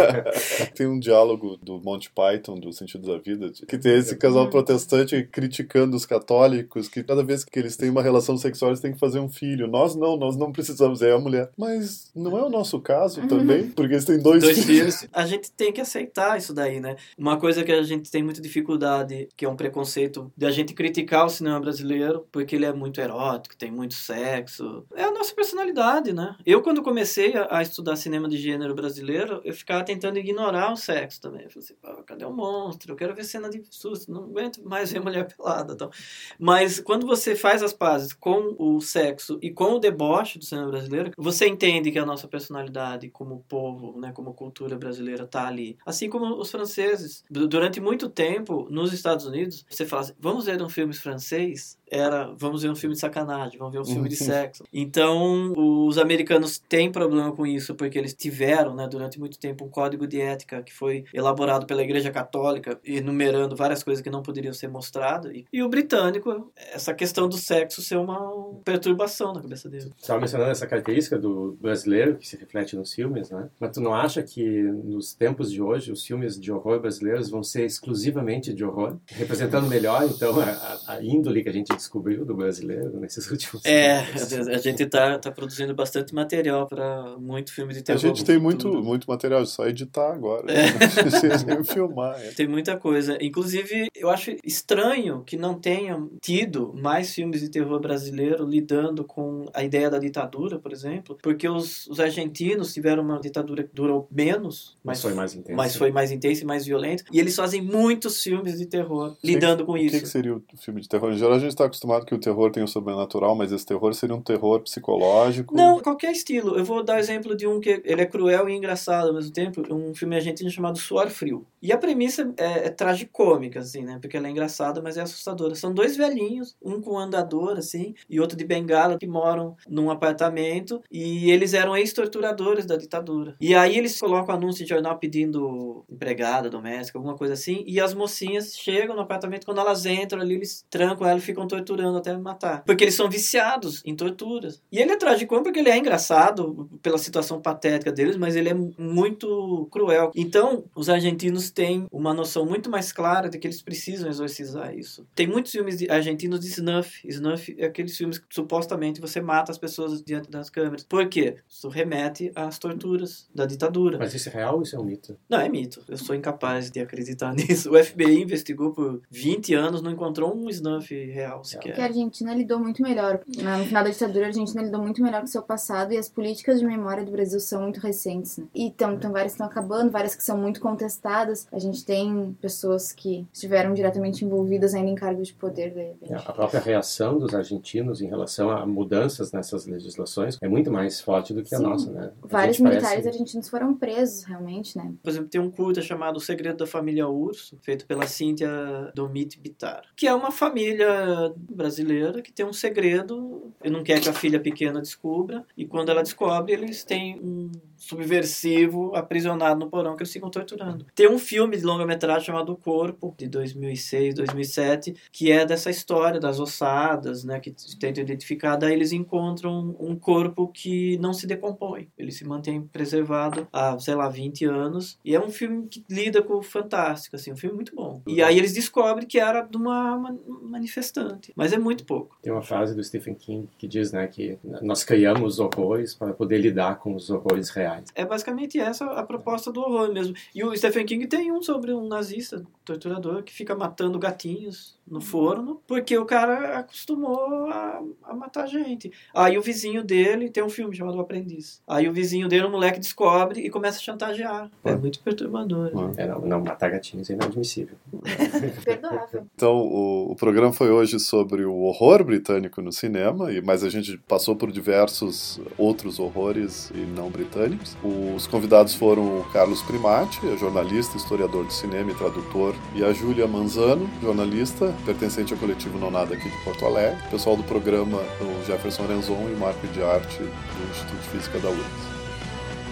tem 0.75 0.87
um 0.87 0.99
diálogo 0.99 1.57
do 1.63 1.81
Monty 1.81 2.11
Python, 2.11 2.59
do 2.59 2.73
Sentido 2.73 3.07
da 3.07 3.19
Vida, 3.19 3.51
que 3.67 3.79
tem 3.79 3.97
esse 3.97 4.17
casal 4.17 4.47
hum. 4.47 4.51
protestante 4.51 5.23
criticando 5.31 5.97
os 5.97 6.07
católicos, 6.07 6.89
que 6.89 7.03
cada 7.15 7.23
vez 7.23 7.45
que 7.45 7.59
eles 7.59 7.77
têm 7.77 7.91
uma 7.91 8.03
relação 8.03 8.37
sexual, 8.37 8.73
eles 8.73 8.81
têm 8.81 8.93
que 8.93 8.99
fazer 8.99 9.21
um 9.21 9.29
filho. 9.29 9.69
Nós 9.69 9.95
não, 9.95 10.17
nós 10.17 10.37
não 10.37 10.51
precisamos. 10.51 11.01
É 11.01 11.13
a 11.13 11.19
mulher. 11.19 11.51
Mas 11.57 12.11
não 12.15 12.37
é 12.37 12.43
o 12.43 12.51
nosso 12.51 12.81
caso 12.81 13.21
uhum. 13.21 13.29
também, 13.29 13.71
porque 13.71 13.95
eles 13.95 14.05
têm 14.05 14.19
dois, 14.19 14.43
dois 14.43 14.65
filhos. 14.65 14.97
filhos. 14.97 15.09
A 15.13 15.25
gente 15.27 15.51
tem 15.53 15.73
que 15.73 15.81
aceitar 15.81 16.37
isso 16.37 16.53
daí, 16.53 16.81
né? 16.81 16.97
Uma 17.17 17.39
coisa 17.39 17.63
que 17.63 17.71
a 17.71 17.83
gente 17.83 18.11
tem 18.11 18.23
muita 18.23 18.41
dificuldade, 18.41 19.29
que 19.37 19.45
é 19.45 19.49
um 19.49 19.55
preconceito, 19.55 20.33
de 20.37 20.45
a 20.45 20.51
gente 20.51 20.75
criticar 20.75 21.27
o 21.27 21.29
cinema 21.29 21.61
brasileiro, 21.61 22.27
porque 22.33 22.57
ele 22.57 22.65
é 22.65 22.73
muito 22.73 23.01
erótico, 23.01 23.57
tem 23.57 23.71
muito 23.71 23.95
sexo. 23.95 24.85
É 24.95 25.05
a 25.05 25.13
nossa 25.13 25.35
personalidade, 25.35 26.13
né? 26.13 26.35
Eu, 26.45 26.63
quando 26.63 26.83
comecei 26.83 27.37
a, 27.37 27.59
a 27.59 27.63
estudar 27.63 27.95
cinema 27.97 28.29
de 28.29 28.37
gênero 28.37 28.75
brasileiro, 28.75 29.41
eu 29.45 29.55
ficava 29.55 29.85
tentando 29.85 30.19
ignorar 30.19 30.73
o 30.73 30.77
sexo 30.77 31.21
também. 31.21 31.45
Eu 31.45 31.51
falei 31.51 31.65
assim, 31.65 32.03
cadê 32.07 32.25
o 32.25 32.33
monstro? 32.33 32.93
Eu 32.93 32.97
quero 32.97 33.15
ver 33.15 33.25
cena 33.25 33.49
de 33.49 33.63
susto, 33.71 34.11
não 34.11 34.25
aguento 34.25 34.63
mais 34.65 34.91
ver 34.91 35.01
mulher 35.01 35.27
pelada. 35.27 35.75
Então. 35.75 35.91
Mas 36.39 36.81
quando 36.81 37.04
você 37.05 37.35
faz 37.35 37.63
as 37.63 37.73
pazes 37.73 38.13
com 38.13 38.55
o 38.59 38.81
sexo 38.81 39.39
e 39.43 39.51
com 39.51 39.75
o 39.75 39.79
deboche 39.79 40.39
do 40.39 40.45
cinema 40.45 40.71
brasileiro, 40.71 41.11
você 41.17 41.47
entende 41.47 41.91
que 41.91 41.99
a 41.99 42.07
nossa 42.07 42.29
personalidade 42.29 43.09
como 43.09 43.45
povo, 43.49 43.99
né, 44.01 44.13
como 44.13 44.35
cultura 44.35 44.77
brasileira 44.77 45.27
tá 45.27 45.47
ali. 45.47 45.77
Assim 45.85 46.09
como 46.09 46.39
os 46.39 46.51
franceses. 46.51 47.25
Durante 47.31 47.81
muito 47.81 48.09
tempo, 48.09 48.67
nos 48.71 48.93
Estados 48.93 49.27
Unidos, 49.27 49.65
você 49.69 49.85
fala 49.87 50.03
assim, 50.03 50.15
vamos 50.19 50.47
ver 50.47 50.61
um 50.63 50.69
filme 50.69 50.95
francês? 50.95 51.79
Era 51.91 52.33
vamos 52.37 52.63
ver 52.63 52.71
um 52.71 52.77
filme 52.77 52.95
de 52.95 53.01
sacanagem, 53.01 53.59
vamos 53.59 53.73
ver 53.73 53.81
um 53.81 53.85
filme 53.85 54.09
de 54.09 54.21
uhum. 54.21 54.27
sexo. 54.27 54.65
Então, 54.73 55.53
os 55.57 55.99
americanos 55.99 56.59
têm 56.59 56.91
problema 56.91 57.33
com 57.33 57.47
isso, 57.47 57.75
porque 57.75 57.99
eles 57.99 58.15
tiveram, 58.15 58.75
né, 58.75 58.89
durante 58.89 59.19
muito 59.19 59.39
tempo, 59.39 59.65
um 59.65 59.69
código 59.69 60.07
de 60.07 60.21
ética 60.21 60.63
que 60.63 60.73
foi 60.73 61.05
elaborado 61.13 61.67
pela 61.67 61.83
Igreja 61.83 62.11
Católica, 62.11 62.79
enumerando 62.85 63.57
várias 63.57 63.83
coisas 63.83 64.03
que 64.03 64.11
não 64.11 64.23
poderiam 64.23 64.53
ser 64.53 64.69
mostradas. 64.69 65.33
E, 65.33 65.45
e 65.53 65.63
o 65.63 65.69
britânico, 65.69 66.53
essa 66.73 66.95
questão 66.95 67.29
do 67.29 67.37
sexo 67.37 67.83
ser 67.83 67.97
uma 67.97 68.55
perturbação 68.65 69.33
na 69.33 69.41
cabeça 69.41 69.69
dele. 69.69 69.85
Você 69.85 70.03
estava 70.03 70.21
mencionando 70.21 70.51
essa 70.51 70.67
característica 70.67 71.19
do 71.19 71.57
brasileiro 71.61 72.17
que 72.17 72.27
se 72.27 72.37
reflete 72.37 72.77
nos 72.77 72.93
filmes, 72.93 73.31
né? 73.31 73.49
Mas 73.59 73.73
tu 73.73 73.81
não 73.81 73.95
acha 73.95 74.23
que 74.23 74.63
nos 74.63 75.15
tempos 75.15 75.51
de 75.51 75.61
hoje 75.61 75.93
os 75.93 76.05
filmes 76.05 76.39
de 76.39 76.53
horror 76.53 76.81
brasileiros 76.81 77.31
vão 77.31 77.43
ser 77.43 77.65
exclusivamente 77.65 78.53
de 78.53 78.65
horror, 78.65 78.97
representando 79.07 79.67
melhor 79.69 80.05
então 80.05 80.39
a, 80.41 80.95
a 80.95 81.03
índole 81.03 81.43
que 81.43 81.49
a 81.49 81.53
gente 81.53 81.75
descobriu 81.85 82.25
do 82.25 82.35
brasileiro 82.35 82.99
nesses 82.99 83.29
últimos 83.31 83.65
é, 83.65 83.99
anos. 83.99 84.33
É, 84.33 84.55
a 84.55 84.59
gente 84.59 84.83
está 84.83 85.19
tá 85.19 85.31
produzindo 85.31 85.75
bastante 85.75 86.15
material 86.15 86.67
para 86.67 87.17
muito 87.19 87.53
filme 87.53 87.73
de 87.73 87.83
terror. 87.83 88.03
A 88.03 88.07
gente 88.07 88.25
tem 88.25 88.39
muito, 88.39 88.69
muito 88.83 89.09
material, 89.09 89.43
é 89.43 89.47
só 89.47 89.67
editar 89.67 90.13
agora. 90.13 90.47
É. 90.53 90.65
Né? 91.45 91.63
filmar. 91.65 92.21
É. 92.21 92.31
Tem 92.31 92.47
muita 92.47 92.77
coisa. 92.77 93.19
Inclusive, 93.21 93.89
eu 93.95 94.09
acho 94.09 94.37
estranho 94.45 95.23
que 95.25 95.37
não 95.37 95.55
tenham 95.55 96.11
tido 96.21 96.73
mais 96.75 97.13
filmes 97.13 97.41
de 97.41 97.49
terror 97.49 97.81
brasileiro 97.81 98.47
lidando 98.47 99.05
com 99.05 99.47
a 99.53 99.63
ideia 99.63 99.91
da 99.91 99.99
ditadura, 99.99 100.59
por 100.59 100.73
exemplo, 100.73 101.19
porque 101.23 101.49
os, 101.49 101.87
os 101.87 102.01
argentinos 102.01 102.73
tiveram 102.73 103.03
uma 103.03 103.21
ditadura 103.21 103.65
que 103.65 103.75
durou 103.75 104.09
menos, 104.11 104.77
mas, 104.83 104.99
mas 104.99 105.03
foi 105.03 105.15
mais 105.15 105.35
intensa. 105.35 105.57
Mas 105.57 105.77
foi 105.77 105.91
mais 105.91 106.11
intensa 106.11 106.43
e 106.43 106.47
mais 106.47 106.67
violenta. 106.67 107.05
E 107.13 107.19
eles 107.19 107.35
fazem 107.35 107.63
muitos 107.63 108.23
filmes 108.23 108.59
de 108.59 108.67
terror 108.67 109.17
lidando 109.23 109.65
com 109.65 109.77
isso. 109.77 109.97
O 109.97 110.01
que, 110.01 110.07
seria 110.07 110.37
o 110.37 110.43
filme 110.57 110.81
de 110.81 110.89
terror? 110.89 111.13
Em 111.13 111.19
geral, 111.19 111.35
a 111.35 111.39
gente 111.39 111.51
está 111.51 111.64
acostumado 111.67 112.07
que 112.07 112.15
o 112.15 112.19
terror 112.19 112.51
tem 112.51 112.63
o 112.63 112.69
sobrenatural, 112.69 113.35
mas 113.35 113.53
esse 113.53 113.67
terror 113.67 113.93
seria 113.95 114.15
um 114.15 114.21
terror 114.21 114.61
psicológico? 114.61 115.55
Não, 115.55 115.81
qualquer 115.81 116.13
estilo. 116.13 116.57
Eu 116.57 116.65
vou 116.65 116.83
dar 116.83 116.99
exemplo 116.99 117.37
de 117.37 117.47
um 117.47 117.61
que 117.61 117.83
ele 117.85 118.03
é 118.03 118.07
cruel 118.07 118.49
e 118.49 118.55
engraçado 118.55 119.09
ao 119.09 119.15
mesmo 119.15 119.33
tempo, 119.33 119.63
um 119.73 119.95
filme 119.95 120.17
argentino 120.17 120.51
chamado 120.51 120.79
Suor 120.79 121.11
Frio. 121.11 121.47
E 121.65 121.73
a 121.73 121.79
premissa 121.79 122.31
é, 122.37 122.67
é 122.67 122.69
tragicômica, 122.69 123.61
assim, 123.61 123.81
né? 123.81 123.99
Porque 123.99 124.19
ela 124.19 124.27
é 124.29 124.31
engraçada, 124.31 124.83
mas 124.83 124.99
é 124.99 125.01
assustadora. 125.01 125.55
São 125.55 125.73
dois 125.73 125.97
velhinhos, 125.97 126.55
um 126.63 126.79
com 126.79 126.93
um 126.93 126.99
andador, 126.99 127.57
assim, 127.57 127.95
e 128.09 128.21
outro 128.21 128.37
de 128.37 128.45
bengala, 128.45 128.99
que 128.99 129.07
moram 129.07 129.57
num 129.67 129.91
apartamento, 129.91 130.83
e 130.93 131.31
eles 131.31 131.55
eram 131.55 131.75
ex-torturadores 131.75 132.67
da 132.67 132.77
ditadura. 132.77 133.35
E 133.41 133.55
aí 133.55 133.79
eles 133.79 133.99
colocam 133.99 134.35
anúncio 134.35 134.63
de 134.63 134.69
jornal 134.69 134.99
pedindo 134.99 135.83
empregada 135.89 136.51
doméstica, 136.51 136.99
alguma 136.99 137.17
coisa 137.17 137.33
assim, 137.33 137.65
e 137.67 137.81
as 137.81 137.95
mocinhas 137.95 138.55
chegam 138.55 138.95
no 138.95 139.01
apartamento, 139.01 139.47
quando 139.47 139.61
elas 139.61 139.87
entram 139.87 140.21
ali, 140.21 140.35
eles 140.35 140.67
trancam 140.69 141.07
ela 141.07 141.19
e 141.19 141.23
ficam 141.23 141.47
torturando 141.47 141.97
até 141.97 142.15
matar. 142.19 142.63
Porque 142.65 142.85
eles 142.85 142.95
são 142.95 143.09
viciados 143.09 143.81
em 143.87 143.97
torturas. 143.97 144.61
E 144.71 144.79
ele 144.79 144.93
é 144.93 144.97
tragicômico 144.97 145.45
porque 145.45 145.61
ele 145.61 145.71
é 145.71 145.79
engraçado 145.79 146.69
pela 146.83 146.99
situação 146.99 147.41
patética 147.41 147.91
deles, 147.91 148.19
mas 148.19 148.37
ele 148.37 148.51
é 148.51 148.55
muito 148.55 149.67
cruel. 149.71 150.11
Então, 150.15 150.65
os 150.77 150.91
argentinos 150.91 151.54
têm 151.55 151.87
uma 151.91 152.13
noção 152.13 152.45
muito 152.45 152.71
mais 152.71 152.93
clara 152.93 153.29
de 153.29 153.39
que 153.39 153.47
eles 153.47 153.63
precisam 153.63 154.09
exorcizar 154.09 154.77
isso. 154.77 155.07
Tem 155.15 155.27
muitos 155.27 155.53
filmes 155.53 155.79
de, 155.79 155.91
argentinos 155.91 156.41
de 156.41 156.49
snuff. 156.49 157.07
Snuff 157.07 157.55
é 157.59 157.67
aqueles 157.67 157.97
filmes 157.97 158.19
que 158.19 158.27
supostamente 158.31 159.01
você 159.01 159.21
mata 159.21 159.53
as 159.53 159.59
pessoas 159.59 160.03
diante 160.03 160.31
das 160.31 160.51
câmeras. 160.51 160.85
Por 160.85 161.09
quê? 161.09 161.37
Isso 161.49 161.69
remete 161.69 162.33
às 162.35 162.59
torturas 162.59 163.29
da 163.35 163.47
ditadura. 163.47 163.99
Mas 163.99 164.15
isso 164.15 164.29
é 164.29 164.33
real 164.33 164.57
ou 164.57 164.63
isso 164.63 164.77
é 164.77 164.79
um 164.79 164.85
mito? 164.85 165.17
Não, 165.29 165.39
é 165.39 165.49
mito. 165.49 165.83
Eu 165.89 165.97
sou 165.97 166.15
incapaz 166.15 166.71
de 166.71 166.81
acreditar 166.81 167.33
nisso. 167.35 167.71
O 167.71 167.83
FBI 167.83 168.23
investigou 168.23 168.73
por 168.73 169.01
20 169.11 169.55
anos, 169.55 169.83
não 169.83 169.91
encontrou 169.91 170.37
um 170.37 170.49
snuff 170.51 170.95
real 171.07 171.45
sequer. 171.45 171.69
Porque 171.69 171.81
a 171.81 171.85
Argentina 171.85 172.35
lidou 172.35 172.59
muito 172.59 172.83
melhor. 172.83 173.21
No 173.27 173.65
final 173.65 173.85
da 173.85 173.91
ditadura, 173.91 174.25
a 174.25 174.29
Argentina 174.29 174.63
lidou 174.63 174.83
muito 174.83 175.03
melhor 175.03 175.21
com 175.21 175.27
o 175.27 175.31
seu 175.31 175.43
passado 175.43 175.93
e 175.93 175.99
as 175.99 176.09
políticas 176.09 176.61
de 176.61 176.67
memória 176.67 177.05
do 177.05 177.13
Brasil 177.13 177.39
são 177.41 177.63
muito 177.63 177.81
recentes. 177.81 178.39
Né? 178.39 178.47
E 178.55 178.65
então, 178.65 178.95
então 178.95 179.13
várias 179.13 179.33
estão 179.33 179.47
acabando, 179.47 179.91
várias 179.91 180.15
que 180.15 180.23
são 180.23 180.37
muito 180.37 180.61
contestadas. 180.61 181.44
A 181.53 181.59
gente 181.59 181.85
tem 181.85 182.37
pessoas 182.41 182.93
que 182.93 183.27
estiveram 183.33 183.75
diretamente 183.75 184.25
envolvidas 184.25 184.75
ainda 184.75 184.91
em 184.91 184.95
cargos 184.95 185.29
de 185.29 185.35
poder. 185.35 185.97
De 186.03 186.15
a 186.15 186.33
própria 186.33 186.61
reação 186.61 187.19
dos 187.19 187.35
argentinos 187.35 188.01
em 188.01 188.07
relação 188.07 188.51
a 188.51 188.67
mudanças 188.67 189.33
nessas 189.33 189.67
legislações 189.67 190.39
é 190.41 190.49
muito 190.49 190.71
mais 190.71 191.01
forte 191.01 191.33
do 191.33 191.43
que 191.43 191.51
Sim. 191.51 191.57
a 191.57 191.59
nossa, 191.61 191.91
né? 191.91 192.13
A 192.23 192.27
Vários 192.27 192.59
militares 192.59 192.89
parece... 192.89 193.09
argentinos 193.09 193.49
foram 193.49 193.75
presos, 193.75 194.25
realmente, 194.25 194.77
né? 194.77 194.93
Por 195.03 195.11
exemplo, 195.11 195.29
tem 195.29 195.41
um 195.41 195.51
curta 195.51 195.81
chamado 195.81 196.17
O 196.17 196.21
Segredo 196.21 196.59
da 196.59 196.67
Família 196.67 197.09
Urso, 197.09 197.59
feito 197.63 197.87
pela 197.87 198.07
Cíntia 198.07 198.49
Domit 198.95 199.39
Bitar, 199.41 199.83
que 199.97 200.07
é 200.07 200.15
uma 200.15 200.31
família 200.31 201.33
brasileira 201.37 202.23
que 202.23 202.33
tem 202.33 202.45
um 202.45 202.53
segredo 202.53 203.53
e 203.63 203.71
não 203.71 203.83
quer 203.83 204.01
que 204.01 204.09
a 204.09 204.13
filha 204.13 204.41
pequena 204.41 204.81
descubra, 204.81 205.45
e 205.57 205.67
quando 205.67 205.91
ela 205.91 206.03
descobre, 206.03 206.53
eles 206.53 206.85
têm 206.85 207.19
um 207.21 207.51
subversivo 207.85 208.95
aprisionado 208.95 209.61
no 209.61 209.71
porão 209.71 209.97
que 209.97 210.03
eles 210.03 210.13
ficam 210.13 210.31
torturando. 210.31 210.87
Tem 210.95 211.09
um 211.09 211.19
filme 211.19 211.57
de 211.57 211.65
longa-metragem 211.65 212.25
chamado 212.25 212.53
O 212.53 212.57
Corpo, 212.57 213.15
de 213.19 213.29
2006, 213.29 214.15
2007, 214.15 214.95
que 215.13 215.31
é 215.31 215.45
dessa 215.45 215.71
história 215.71 216.19
das 216.19 216.41
ossadas, 216.41 217.25
né, 217.25 217.39
que 217.41 217.55
tentam 217.79 218.03
identificar, 218.03 218.57
daí 218.57 218.73
eles 218.73 218.93
encontram 218.93 219.77
um 219.79 219.95
corpo 219.97 220.49
que 220.49 220.97
não 220.99 221.13
se 221.13 221.27
decompõe, 221.27 221.89
ele 221.99 222.11
se 222.11 222.27
mantém 222.27 222.63
preservado 222.63 223.47
há, 223.53 223.79
sei 223.79 223.95
lá, 223.95 224.09
20 224.09 224.45
anos, 224.47 224.99
e 225.05 225.15
é 225.15 225.21
um 225.21 225.31
filme 225.31 225.67
que 225.69 225.85
lida 225.89 226.23
com 226.23 226.35
o 226.35 226.43
fantástico, 226.43 227.17
assim, 227.17 227.33
um 227.33 227.37
filme 227.37 227.57
muito 227.57 227.75
bom. 227.75 228.03
E 228.07 228.23
aí 228.23 228.39
eles 228.39 228.55
descobrem 228.55 229.07
que 229.07 229.19
era 229.19 229.43
de 229.43 229.57
uma 229.57 230.17
manifestante, 230.43 231.33
mas 231.37 231.53
é 231.53 231.59
muito 231.59 231.85
pouco. 231.85 232.17
Tem 232.23 232.33
uma 232.33 232.43
frase 232.43 232.75
do 232.75 232.83
Stephen 232.83 233.15
King 233.15 233.49
que 233.59 233.69
diz, 233.69 233.93
né, 233.93 234.07
que 234.07 234.39
nós 234.63 234.85
criamos 234.85 235.39
horrores 235.39 235.95
para 235.95 236.13
poder 236.15 236.39
lidar 236.39 236.79
com 236.79 236.95
os 236.95 237.11
horrores 237.11 237.51
reais 237.51 237.74
É 237.95 238.05
basicamente 238.05 238.59
essa 238.59 238.85
a 238.87 239.03
proposta 239.03 239.51
do 239.51 239.61
horror 239.61 239.93
mesmo. 239.93 240.15
E 240.35 240.45
o 240.45 240.57
Stephen 240.57 240.87
King 240.87 241.07
tem 241.07 241.33
um 241.33 241.43
sobre 241.43 241.73
um 241.73 241.87
nazista, 241.87 242.45
torturador, 242.65 243.23
que 243.23 243.33
fica 243.33 243.55
matando 243.55 243.99
gatinhos 243.99 244.75
no 244.87 245.01
forno, 245.01 245.63
porque 245.67 245.97
o 245.97 246.05
cara 246.05 246.59
acostumou 246.59 247.47
a, 247.51 247.83
a 248.05 248.15
matar 248.15 248.47
gente. 248.47 248.93
Aí 249.15 249.39
o 249.39 249.43
vizinho 249.43 249.83
dele 249.83 250.29
tem 250.29 250.43
um 250.43 250.49
filme 250.49 250.77
chamado 250.77 250.99
O 250.99 251.01
Aprendiz. 251.01 251.63
Aí 251.67 251.89
o 251.89 251.93
vizinho 251.93 252.29
dele, 252.29 252.45
o 252.45 252.51
moleque, 252.51 252.79
descobre 252.79 253.41
e 253.41 253.51
começa 253.51 253.79
a 253.79 253.83
chantagear. 253.83 254.51
É 254.63 254.75
muito 254.75 255.01
perturbador. 255.01 255.71
É, 255.97 256.07
não, 256.07 256.21
não, 256.21 256.41
matar 256.41 256.71
gatinhos 256.71 257.09
é 257.09 257.15
inadmissível. 257.15 257.77
Perdoável. 258.65 259.27
Então, 259.35 259.57
o, 259.57 260.13
o 260.13 260.17
programa 260.17 260.53
foi 260.53 260.71
hoje 260.71 261.01
sobre 261.01 261.45
o 261.45 261.55
horror 261.63 262.05
britânico 262.05 262.61
no 262.61 262.73
cinema, 262.73 263.33
e 263.33 263.41
mas 263.41 263.65
a 263.65 263.71
gente 263.71 263.97
passou 264.07 264.37
por 264.37 264.53
diversos 264.53 265.41
outros 265.57 265.99
horrores 265.99 266.71
e 266.71 266.79
não 266.79 267.11
britânicos. 267.11 267.54
Os 267.83 268.27
convidados 268.27 268.75
foram 268.75 269.21
o 269.21 269.27
Carlos 269.33 269.63
Primati, 269.63 270.21
jornalista, 270.39 270.97
historiador 270.97 271.47
de 271.47 271.53
cinema 271.53 271.91
e 271.91 271.95
tradutor, 271.95 272.55
e 272.75 272.85
a 272.85 272.93
Júlia 272.93 273.27
Manzano, 273.27 273.89
jornalista, 274.03 274.75
pertencente 274.85 275.33
ao 275.33 275.39
coletivo 275.39 275.79
Não 275.79 275.91
Nada 275.91 276.15
aqui 276.15 276.29
de 276.29 276.37
Porto 276.39 276.65
Alegre. 276.65 276.99
O 277.07 277.11
pessoal 277.11 277.37
do 277.37 277.43
programa, 277.43 277.99
o 278.21 278.45
Jefferson 278.47 278.87
Renzon 278.87 279.29
e 279.31 279.35
o 279.35 279.39
Marco 279.39 279.67
de 279.69 279.83
Arte 279.83 280.19
do 280.19 280.71
Instituto 280.71 281.01
de 281.01 281.09
Física 281.09 281.39
da 281.39 281.49
URGS. 281.49 281.95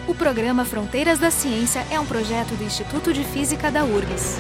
O 0.09 0.15
programa 0.15 0.65
Fronteiras 0.65 1.19
da 1.19 1.31
Ciência 1.31 1.87
é 1.91 1.99
um 2.01 2.07
projeto 2.07 2.57
do 2.57 2.65
Instituto 2.65 3.13
de 3.13 3.23
Física 3.23 3.71
da 3.71 3.85
URGS. 3.85 4.39